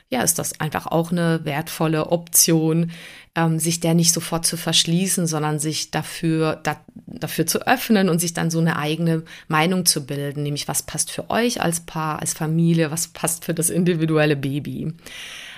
ja, 0.08 0.22
ist 0.22 0.40
das 0.40 0.58
einfach 0.58 0.86
auch 0.86 1.12
eine 1.12 1.44
wertvolle 1.44 2.08
Option, 2.08 2.90
ähm, 3.36 3.60
sich 3.60 3.78
der 3.78 3.94
nicht 3.94 4.12
sofort 4.12 4.44
zu 4.44 4.56
verschließen, 4.56 5.28
sondern 5.28 5.60
sich 5.60 5.92
dafür, 5.92 6.56
da, 6.56 6.80
dafür 7.06 7.46
zu 7.46 7.64
öffnen 7.64 8.08
und 8.08 8.18
sich 8.18 8.34
dann 8.34 8.50
so 8.50 8.58
eine 8.58 8.76
eigene 8.76 9.22
Meinung 9.46 9.86
zu 9.86 10.04
bilden, 10.04 10.42
nämlich 10.42 10.66
was 10.66 10.82
passt 10.82 11.12
für 11.12 11.30
euch 11.30 11.62
als 11.62 11.80
Paar, 11.80 12.18
als 12.18 12.32
Familie, 12.32 12.90
was 12.90 13.08
passt 13.08 13.44
für 13.44 13.54
das 13.54 13.70
individuelle 13.70 14.36
Baby. 14.36 14.94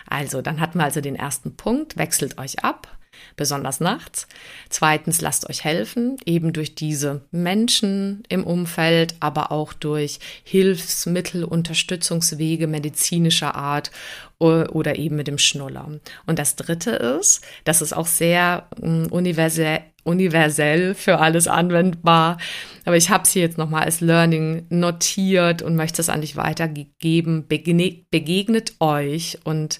Also, 0.06 0.42
dann 0.42 0.60
hatten 0.60 0.78
wir 0.78 0.84
also 0.84 1.00
den 1.00 1.16
ersten 1.16 1.56
Punkt, 1.56 1.96
wechselt 1.96 2.36
euch 2.36 2.62
ab 2.62 2.98
besonders 3.36 3.80
nachts. 3.80 4.26
Zweitens, 4.68 5.20
lasst 5.20 5.48
euch 5.48 5.64
helfen, 5.64 6.16
eben 6.24 6.52
durch 6.52 6.74
diese 6.74 7.22
Menschen 7.30 8.22
im 8.28 8.44
Umfeld, 8.44 9.14
aber 9.20 9.52
auch 9.52 9.72
durch 9.72 10.18
Hilfsmittel, 10.44 11.44
Unterstützungswege 11.44 12.66
medizinischer 12.66 13.54
Art 13.54 13.90
oder 14.38 14.96
eben 14.96 15.16
mit 15.16 15.28
dem 15.28 15.38
Schnuller. 15.38 15.88
Und 16.26 16.38
das 16.38 16.56
Dritte 16.56 16.90
ist, 16.90 17.44
das 17.64 17.80
ist 17.80 17.92
auch 17.92 18.06
sehr 18.06 18.66
hm, 18.80 19.06
universell, 19.06 19.82
universell 20.02 20.94
für 20.94 21.18
alles 21.18 21.46
anwendbar. 21.46 22.38
Aber 22.84 22.96
ich 22.96 23.10
habe 23.10 23.22
es 23.22 23.30
hier 23.30 23.42
jetzt 23.42 23.58
nochmal 23.58 23.84
als 23.84 24.00
Learning 24.00 24.66
notiert 24.68 25.62
und 25.62 25.76
möchte 25.76 26.02
es 26.02 26.08
an 26.08 26.22
dich 26.22 26.34
weitergeben. 26.34 27.46
Begne 27.46 28.04
begegnet 28.10 28.74
euch 28.80 29.38
und 29.44 29.78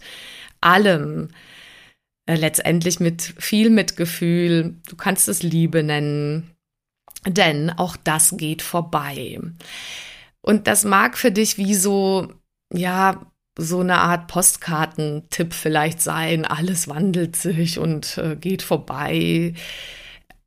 allem 0.60 1.30
äh, 2.26 2.36
letztendlich 2.36 3.00
mit 3.00 3.22
viel 3.22 3.70
Mitgefühl. 3.70 4.76
Du 4.88 4.96
kannst 4.96 5.28
es 5.28 5.42
Liebe 5.42 5.82
nennen, 5.82 6.50
denn 7.26 7.70
auch 7.70 7.96
das 7.96 8.36
geht 8.36 8.62
vorbei. 8.62 9.40
Und 10.40 10.66
das 10.66 10.84
mag 10.84 11.16
für 11.16 11.30
dich 11.30 11.58
wie 11.58 11.74
so, 11.74 12.32
ja, 12.72 13.26
so 13.58 13.80
eine 13.80 13.98
Art 13.98 14.28
Postkartentipp 14.28 15.52
vielleicht 15.52 16.00
sein. 16.00 16.44
Alles 16.44 16.88
wandelt 16.88 17.36
sich 17.36 17.78
und 17.78 18.18
äh, 18.18 18.36
geht 18.36 18.62
vorbei. 18.62 19.54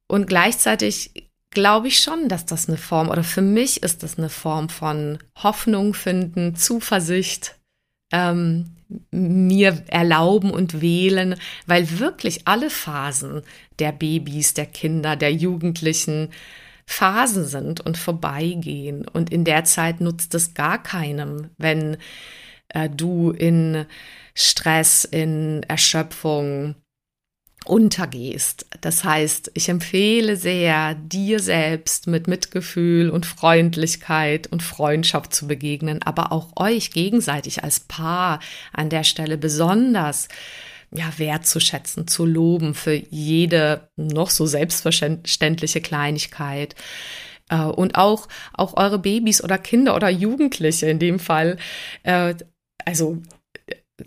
Und 0.08 0.28
gleichzeitig 0.28 1.30
glaube 1.52 1.88
ich 1.88 2.00
schon, 2.00 2.28
dass 2.28 2.46
das 2.46 2.68
eine 2.68 2.78
Form, 2.78 3.10
oder 3.10 3.24
für 3.24 3.42
mich 3.42 3.84
ist 3.84 4.04
das 4.04 4.18
eine 4.18 4.30
Form 4.30 4.70
von 4.70 5.20
Hoffnung 5.38 5.94
finden, 5.94 6.56
Zuversicht, 6.56 7.58
ähm, 8.12 8.75
mir 9.12 9.84
erlauben 9.88 10.52
und 10.52 10.82
wählen, 10.82 11.36
weil 11.66 12.00
wirklich 12.00 12.48
alle 12.48 12.70
Phasen 12.70 13.42
der 13.80 13.92
Babys, 13.92 14.54
der 14.54 14.68
Kinder, 14.68 15.16
der 15.16 15.34
Jugendlichen 15.34 16.30
Phasen 16.86 17.46
sind 17.46 17.82
und 17.82 17.98
vorbeigehen. 17.98 19.08
Und 19.08 19.32
in 19.32 19.44
der 19.44 19.64
Zeit 19.64 20.02
nutzt 20.02 20.36
es 20.36 20.54
gar 20.54 20.82
keinem, 20.82 21.50
wenn 21.58 21.98
äh, 22.70 22.90
du 22.90 23.32
in 23.32 23.86
Stress, 24.36 25.04
in 25.06 25.64
Erschöpfung, 25.64 26.76
untergehst. 27.66 28.66
Das 28.82 29.04
heißt, 29.04 29.52
ich 29.54 29.70
empfehle 29.70 30.38
sehr, 30.38 30.96
dir 30.96 31.40
selbst 31.40 32.08
mit 32.08 32.28
Mitgefühl 32.28 33.10
und 33.10 33.26
Freundlichkeit 33.26 34.48
und 34.48 34.64
Freundschaft 34.64 35.34
zu 35.34 35.48
begegnen, 35.48 36.02
aber 36.04 36.32
auch 36.32 36.54
euch 36.56 36.92
gegenseitig 36.92 37.64
als 37.64 37.80
Paar 37.80 38.40
an 38.72 38.90
der 38.90 39.04
Stelle 39.04 39.38
besonders 39.38 40.28
ja, 40.92 41.12
wertzuschätzen, 41.18 42.08
zu 42.08 42.26
loben 42.26 42.74
für 42.74 42.94
jede 42.94 43.90
noch 43.96 44.30
so 44.30 44.46
selbstverständliche 44.46 45.82
Kleinigkeit. 45.82 46.76
Äh, 47.50 47.62
und 47.62 47.96
auch, 47.96 48.28
auch 48.54 48.78
eure 48.78 49.00
Babys 49.00 49.44
oder 49.44 49.58
Kinder 49.58 49.96
oder 49.96 50.10
Jugendliche 50.10 50.88
in 50.88 51.00
dem 51.00 51.20
Fall, 51.20 51.58
äh, 52.04 52.36
also 52.86 53.22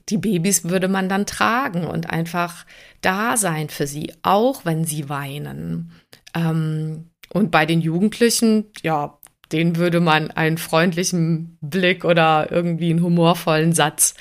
die 0.08 0.18
Babys 0.18 0.64
würde 0.64 0.88
man 0.88 1.08
dann 1.08 1.26
tragen 1.26 1.84
und 1.84 2.10
einfach 2.10 2.66
da 3.00 3.36
sein 3.36 3.68
für 3.68 3.86
sie, 3.86 4.12
auch 4.22 4.64
wenn 4.64 4.84
sie 4.84 5.08
weinen. 5.08 5.92
Ähm, 6.34 7.10
und 7.30 7.50
bei 7.50 7.66
den 7.66 7.80
Jugendlichen, 7.80 8.66
ja, 8.82 9.18
denen 9.52 9.76
würde 9.76 10.00
man 10.00 10.30
einen 10.30 10.58
freundlichen 10.58 11.58
Blick 11.60 12.04
oder 12.04 12.50
irgendwie 12.50 12.90
einen 12.90 13.02
humorvollen 13.02 13.72
Satz 13.72 14.14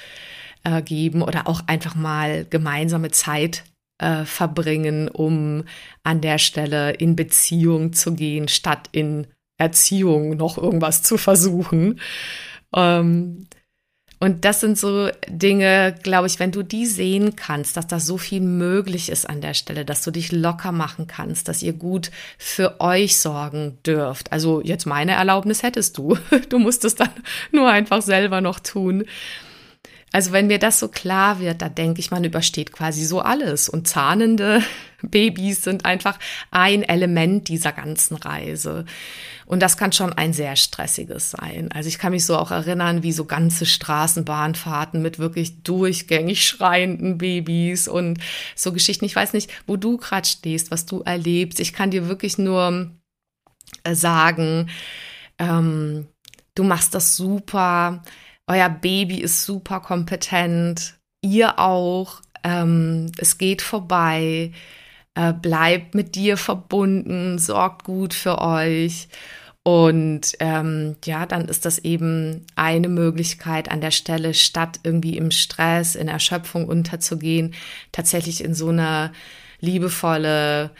äh, 0.63 0.81
geben 0.81 1.21
oder 1.21 1.47
auch 1.47 1.61
einfach 1.67 1.95
mal 1.95 2.45
gemeinsame 2.49 3.11
Zeit 3.11 3.63
äh, 3.99 4.25
verbringen, 4.25 5.09
um 5.09 5.65
an 6.03 6.21
der 6.21 6.37
Stelle 6.37 6.91
in 6.91 7.15
Beziehung 7.15 7.93
zu 7.93 8.13
gehen, 8.13 8.47
statt 8.47 8.89
in 8.91 9.27
Erziehung 9.57 10.37
noch 10.37 10.57
irgendwas 10.57 11.03
zu 11.03 11.17
versuchen. 11.17 11.99
Ähm, 12.75 13.47
und 14.19 14.45
das 14.45 14.61
sind 14.61 14.79
so 14.79 15.09
Dinge, 15.27 15.95
glaube 16.01 16.25
ich, 16.25 16.39
wenn 16.39 16.51
du 16.51 16.63
die 16.63 16.87
sehen 16.87 17.35
kannst, 17.35 17.77
dass 17.77 17.85
da 17.85 17.99
so 17.99 18.17
viel 18.17 18.41
möglich 18.41 19.09
ist 19.09 19.29
an 19.29 19.41
der 19.41 19.53
Stelle, 19.53 19.85
dass 19.85 20.01
du 20.01 20.09
dich 20.09 20.31
locker 20.31 20.71
machen 20.71 21.05
kannst, 21.05 21.47
dass 21.47 21.61
ihr 21.61 21.73
gut 21.73 22.09
für 22.39 22.81
euch 22.81 23.17
sorgen 23.17 23.77
dürft. 23.85 24.31
Also 24.31 24.61
jetzt 24.61 24.87
meine 24.87 25.11
Erlaubnis 25.11 25.61
hättest 25.61 25.97
du. 25.97 26.17
Du 26.49 26.59
musst 26.59 26.85
es 26.85 26.95
dann 26.95 27.09
nur 27.51 27.69
einfach 27.69 28.01
selber 28.01 28.41
noch 28.41 28.59
tun. 28.59 29.03
Also 30.13 30.31
wenn 30.31 30.47
mir 30.47 30.59
das 30.59 30.79
so 30.79 30.87
klar 30.87 31.39
wird, 31.39 31.61
da 31.61 31.67
denke 31.67 31.99
ich, 31.99 32.09
man 32.09 32.23
übersteht 32.23 32.71
quasi 32.71 33.03
so 33.03 33.19
alles. 33.19 33.67
Und 33.67 33.87
zahnende 33.87 34.63
Babys 35.01 35.63
sind 35.63 35.85
einfach 35.85 36.17
ein 36.51 36.83
Element 36.83 37.47
dieser 37.47 37.71
ganzen 37.71 38.15
Reise. 38.15 38.85
Und 39.45 39.61
das 39.61 39.77
kann 39.77 39.91
schon 39.91 40.13
ein 40.13 40.33
sehr 40.33 40.55
stressiges 40.55 41.31
sein. 41.31 41.69
Also 41.71 41.87
ich 41.87 41.99
kann 41.99 42.11
mich 42.11 42.25
so 42.25 42.37
auch 42.37 42.51
erinnern, 42.51 43.03
wie 43.03 43.11
so 43.11 43.25
ganze 43.25 43.65
Straßenbahnfahrten 43.65 45.01
mit 45.01 45.19
wirklich 45.19 45.63
durchgängig 45.63 46.47
schreienden 46.47 47.17
Babys 47.17 47.87
und 47.87 48.19
so 48.55 48.73
Geschichten. 48.73 49.05
Ich 49.05 49.15
weiß 49.15 49.33
nicht, 49.33 49.51
wo 49.67 49.77
du 49.77 49.97
gerade 49.97 50.27
stehst, 50.27 50.71
was 50.71 50.85
du 50.85 51.01
erlebst. 51.01 51.59
Ich 51.59 51.73
kann 51.73 51.91
dir 51.91 52.07
wirklich 52.07 52.37
nur 52.37 52.91
äh, 53.83 53.95
sagen, 53.95 54.69
ähm, 55.39 56.07
du 56.55 56.63
machst 56.63 56.93
das 56.93 57.15
super 57.15 58.01
euer 58.47 58.69
Baby 58.69 59.19
ist 59.19 59.43
super 59.43 59.81
kompetent, 59.81 60.95
ihr 61.21 61.59
auch, 61.59 62.21
ähm, 62.43 63.11
es 63.17 63.37
geht 63.37 63.61
vorbei, 63.61 64.53
äh, 65.17 65.33
bleibt 65.33 65.95
mit 65.95 66.13
dir 66.15 66.37
verbunden, 66.37 67.39
sorgt 67.39 67.83
gut 67.83 68.13
für 68.13 68.39
euch. 68.39 69.07
Und 69.63 70.33
ähm, 70.39 70.95
ja, 71.03 71.25
dann 71.25 71.47
ist 71.49 71.65
das 71.65 71.79
eben 71.79 72.45
eine 72.55 72.87
Möglichkeit 72.87 73.69
an 73.71 73.81
der 73.81 73.91
Stelle, 73.91 74.33
statt 74.33 74.79
irgendwie 74.83 75.17
im 75.17 75.31
Stress, 75.31 75.95
in 75.95 76.07
Erschöpfung 76.07 76.67
unterzugehen, 76.67 77.55
tatsächlich 77.91 78.43
in 78.43 78.53
so 78.53 78.69
eine 78.69 79.11
liebevolle, 79.59 80.71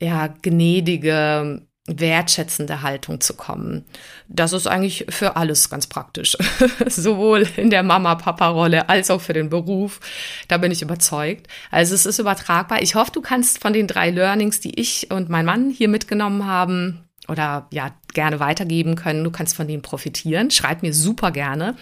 ja, 0.00 0.28
gnädige 0.28 1.66
wertschätzende 1.86 2.82
Haltung 2.82 3.20
zu 3.20 3.34
kommen. 3.34 3.84
Das 4.28 4.52
ist 4.52 4.68
eigentlich 4.68 5.06
für 5.08 5.36
alles 5.36 5.68
ganz 5.68 5.88
praktisch. 5.88 6.36
Sowohl 6.86 7.46
in 7.56 7.70
der 7.70 7.82
Mama-Papa-Rolle 7.82 8.88
als 8.88 9.10
auch 9.10 9.20
für 9.20 9.32
den 9.32 9.50
Beruf. 9.50 9.98
Da 10.46 10.58
bin 10.58 10.70
ich 10.70 10.82
überzeugt. 10.82 11.48
Also 11.70 11.94
es 11.94 12.06
ist 12.06 12.20
übertragbar. 12.20 12.82
Ich 12.82 12.94
hoffe, 12.94 13.10
du 13.12 13.20
kannst 13.20 13.60
von 13.60 13.72
den 13.72 13.88
drei 13.88 14.10
Learnings, 14.10 14.60
die 14.60 14.78
ich 14.78 15.10
und 15.10 15.28
mein 15.28 15.44
Mann 15.44 15.70
hier 15.70 15.88
mitgenommen 15.88 16.46
haben, 16.46 17.04
oder 17.28 17.68
ja 17.70 17.94
gerne 18.14 18.40
weitergeben 18.40 18.96
können. 18.96 19.24
Du 19.24 19.30
kannst 19.30 19.54
von 19.54 19.68
denen 19.68 19.82
profitieren. 19.82 20.50
Schreib 20.50 20.82
mir 20.82 20.92
super 20.92 21.30
gerne. 21.30 21.76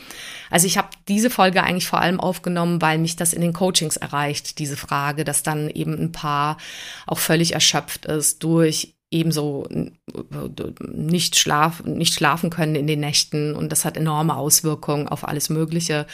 Also 0.51 0.67
ich 0.67 0.77
habe 0.77 0.89
diese 1.09 1.31
Folge 1.31 1.63
eigentlich 1.63 1.89
vor 1.89 2.01
allem 2.01 2.21
aufgenommen, 2.21 2.83
weil 2.83 2.99
mich 2.99 3.17
das 3.17 3.33
in 3.33 3.41
den 3.41 3.53
Coachings 3.53 3.97
erreicht, 3.97 4.59
diese 4.59 4.77
Frage, 4.77 5.25
dass 5.25 5.43
dann 5.43 5.71
eben 5.71 5.95
ein 5.95 6.13
Paar 6.13 6.59
auch 7.07 7.19
völlig 7.19 7.55
erschöpft 7.55 8.07
ist 8.07 8.43
durch 8.45 8.95
ebenso 9.11 9.67
nicht, 10.81 11.37
schlaf, 11.37 11.83
nicht 11.85 12.15
schlafen 12.15 12.51
können 12.51 12.75
in 12.75 12.87
den 12.87 13.01
Nächten 13.01 13.55
und 13.55 13.71
das 13.73 13.85
hat 13.85 13.97
enorme 13.97 14.37
Auswirkungen 14.37 15.09
auf 15.09 15.27
alles 15.27 15.51
Mögliche. 15.51 16.07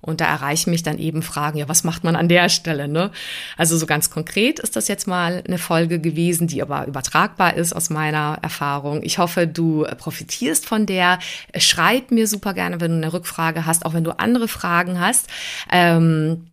Und 0.00 0.20
da 0.20 0.26
erreichen 0.26 0.70
mich 0.70 0.84
dann 0.84 0.98
eben 0.98 1.22
Fragen, 1.22 1.58
ja, 1.58 1.68
was 1.68 1.82
macht 1.82 2.04
man 2.04 2.14
an 2.14 2.28
der 2.28 2.48
Stelle? 2.48 2.86
Ne? 2.86 3.10
Also 3.56 3.76
so 3.76 3.84
ganz 3.84 4.10
konkret 4.10 4.60
ist 4.60 4.76
das 4.76 4.86
jetzt 4.86 5.08
mal 5.08 5.42
eine 5.44 5.58
Folge 5.58 5.98
gewesen, 5.98 6.46
die 6.46 6.62
aber 6.62 6.86
übertragbar 6.86 7.54
ist 7.54 7.72
aus 7.72 7.90
meiner 7.90 8.38
Erfahrung. 8.40 9.02
Ich 9.02 9.18
hoffe, 9.18 9.48
du 9.48 9.84
profitierst 9.96 10.66
von 10.66 10.86
der. 10.86 11.18
Schreib 11.56 12.12
mir 12.12 12.28
super 12.28 12.54
gerne, 12.54 12.80
wenn 12.80 12.92
du 12.92 12.96
eine 12.98 13.12
Rückfrage 13.12 13.66
hast, 13.66 13.84
auch 13.84 13.94
wenn 13.94 14.04
du 14.04 14.16
andere 14.18 14.46
Fragen 14.46 15.00
hast. 15.00 15.26
Ähm, 15.70 16.46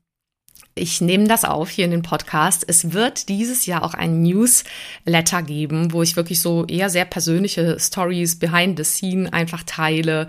ich 0.75 0.99
nehme 0.99 1.27
das 1.27 1.45
auf 1.45 1.69
hier 1.69 1.85
in 1.85 1.91
den 1.91 2.01
Podcast. 2.01 2.65
Es 2.67 2.91
wird 2.91 3.29
dieses 3.29 3.65
Jahr 3.65 3.83
auch 3.83 3.93
ein 3.93 4.21
Newsletter 4.21 5.41
geben, 5.41 5.93
wo 5.93 6.03
ich 6.03 6.17
wirklich 6.17 6.41
so 6.41 6.65
eher 6.65 6.89
sehr 6.89 7.05
persönliche 7.05 7.79
Stories 7.79 8.37
behind 8.37 8.77
the 8.77 8.83
scene 8.83 9.31
einfach 9.31 9.63
teile 9.63 10.27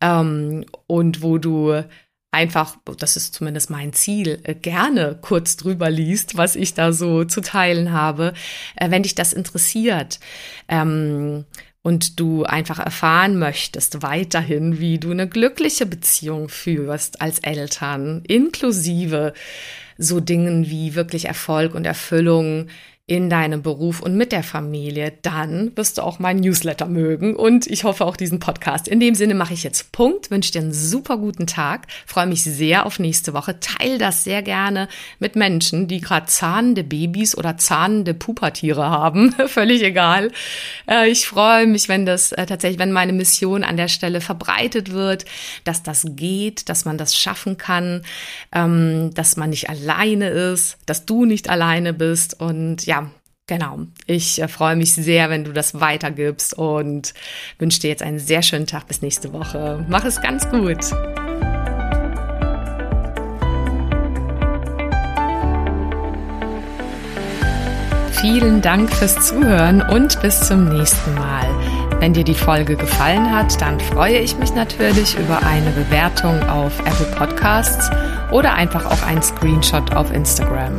ähm, 0.00 0.64
und 0.86 1.22
wo 1.22 1.38
du 1.38 1.82
einfach, 2.30 2.76
das 2.98 3.16
ist 3.16 3.34
zumindest 3.34 3.70
mein 3.70 3.92
Ziel, 3.92 4.40
äh, 4.44 4.54
gerne 4.54 5.18
kurz 5.20 5.56
drüber 5.56 5.90
liest, 5.90 6.36
was 6.36 6.56
ich 6.56 6.74
da 6.74 6.92
so 6.92 7.24
zu 7.24 7.40
teilen 7.40 7.92
habe, 7.92 8.32
äh, 8.76 8.90
wenn 8.90 9.02
dich 9.02 9.16
das 9.16 9.32
interessiert. 9.32 10.20
Ähm, 10.68 11.44
und 11.84 12.18
du 12.18 12.44
einfach 12.44 12.78
erfahren 12.78 13.38
möchtest 13.38 14.02
weiterhin, 14.02 14.80
wie 14.80 14.98
du 14.98 15.10
eine 15.10 15.28
glückliche 15.28 15.84
Beziehung 15.84 16.48
führst 16.48 17.20
als 17.20 17.40
Eltern, 17.40 18.22
inklusive 18.26 19.34
so 19.98 20.18
Dingen 20.18 20.70
wie 20.70 20.94
wirklich 20.94 21.26
Erfolg 21.26 21.74
und 21.74 21.84
Erfüllung 21.84 22.68
in 23.06 23.28
deinem 23.28 23.60
Beruf 23.60 24.00
und 24.00 24.16
mit 24.16 24.32
der 24.32 24.42
Familie, 24.42 25.12
dann 25.20 25.76
wirst 25.76 25.98
du 25.98 26.02
auch 26.02 26.18
meinen 26.18 26.40
Newsletter 26.40 26.86
mögen 26.86 27.36
und 27.36 27.66
ich 27.66 27.84
hoffe 27.84 28.02
auch 28.06 28.16
diesen 28.16 28.38
Podcast. 28.38 28.88
In 28.88 28.98
dem 28.98 29.14
Sinne 29.14 29.34
mache 29.34 29.52
ich 29.52 29.62
jetzt 29.62 29.92
Punkt, 29.92 30.30
wünsche 30.30 30.52
dir 30.52 30.62
einen 30.62 30.72
super 30.72 31.18
guten 31.18 31.46
Tag, 31.46 31.86
freue 32.06 32.26
mich 32.26 32.44
sehr 32.44 32.86
auf 32.86 32.98
nächste 32.98 33.34
Woche. 33.34 33.60
Teil 33.60 33.98
das 33.98 34.24
sehr 34.24 34.40
gerne 34.40 34.88
mit 35.18 35.36
Menschen, 35.36 35.86
die 35.86 36.00
gerade 36.00 36.24
zahnende 36.28 36.82
Babys 36.82 37.36
oder 37.36 37.58
zahnende 37.58 38.14
Pupertiere 38.14 38.88
haben, 38.88 39.32
völlig 39.48 39.82
egal. 39.82 40.30
Äh, 40.88 41.10
ich 41.10 41.26
freue 41.26 41.66
mich, 41.66 41.90
wenn 41.90 42.06
das 42.06 42.32
äh, 42.32 42.46
tatsächlich, 42.46 42.78
wenn 42.78 42.92
meine 42.92 43.12
Mission 43.12 43.64
an 43.64 43.76
der 43.76 43.88
Stelle 43.88 44.22
verbreitet 44.22 44.92
wird, 44.92 45.26
dass 45.64 45.82
das 45.82 46.06
geht, 46.08 46.70
dass 46.70 46.86
man 46.86 46.96
das 46.96 47.14
schaffen 47.14 47.58
kann, 47.58 48.00
ähm, 48.50 49.12
dass 49.12 49.36
man 49.36 49.50
nicht 49.50 49.68
alleine 49.68 50.30
ist, 50.30 50.78
dass 50.86 51.04
du 51.04 51.26
nicht 51.26 51.50
alleine 51.50 51.92
bist 51.92 52.40
und 52.40 52.86
ja, 52.86 52.93
genau. 53.46 53.80
Ich 54.06 54.40
äh, 54.40 54.48
freue 54.48 54.76
mich 54.76 54.92
sehr, 54.92 55.30
wenn 55.30 55.44
du 55.44 55.52
das 55.52 55.80
weitergibst 55.80 56.54
und 56.54 57.14
wünsche 57.58 57.80
dir 57.80 57.88
jetzt 57.88 58.02
einen 58.02 58.18
sehr 58.18 58.42
schönen 58.42 58.66
Tag 58.66 58.86
bis 58.86 59.02
nächste 59.02 59.32
Woche. 59.32 59.84
Mach 59.88 60.04
es 60.04 60.20
ganz 60.20 60.48
gut. 60.48 60.78
Vielen 68.24 68.62
Dank 68.62 68.90
fürs 68.90 69.26
Zuhören 69.26 69.82
und 69.82 70.22
bis 70.22 70.40
zum 70.40 70.70
nächsten 70.70 71.14
Mal. 71.14 71.46
Wenn 72.00 72.14
dir 72.14 72.24
die 72.24 72.34
Folge 72.34 72.74
gefallen 72.74 73.30
hat, 73.30 73.60
dann 73.60 73.78
freue 73.78 74.18
ich 74.18 74.38
mich 74.38 74.54
natürlich 74.54 75.18
über 75.18 75.42
eine 75.42 75.70
Bewertung 75.72 76.42
auf 76.48 76.78
Apple 76.80 77.14
Podcasts 77.16 77.90
oder 78.32 78.54
einfach 78.54 78.86
auch 78.86 79.02
einen 79.06 79.22
Screenshot 79.22 79.94
auf 79.94 80.10
Instagram. 80.10 80.78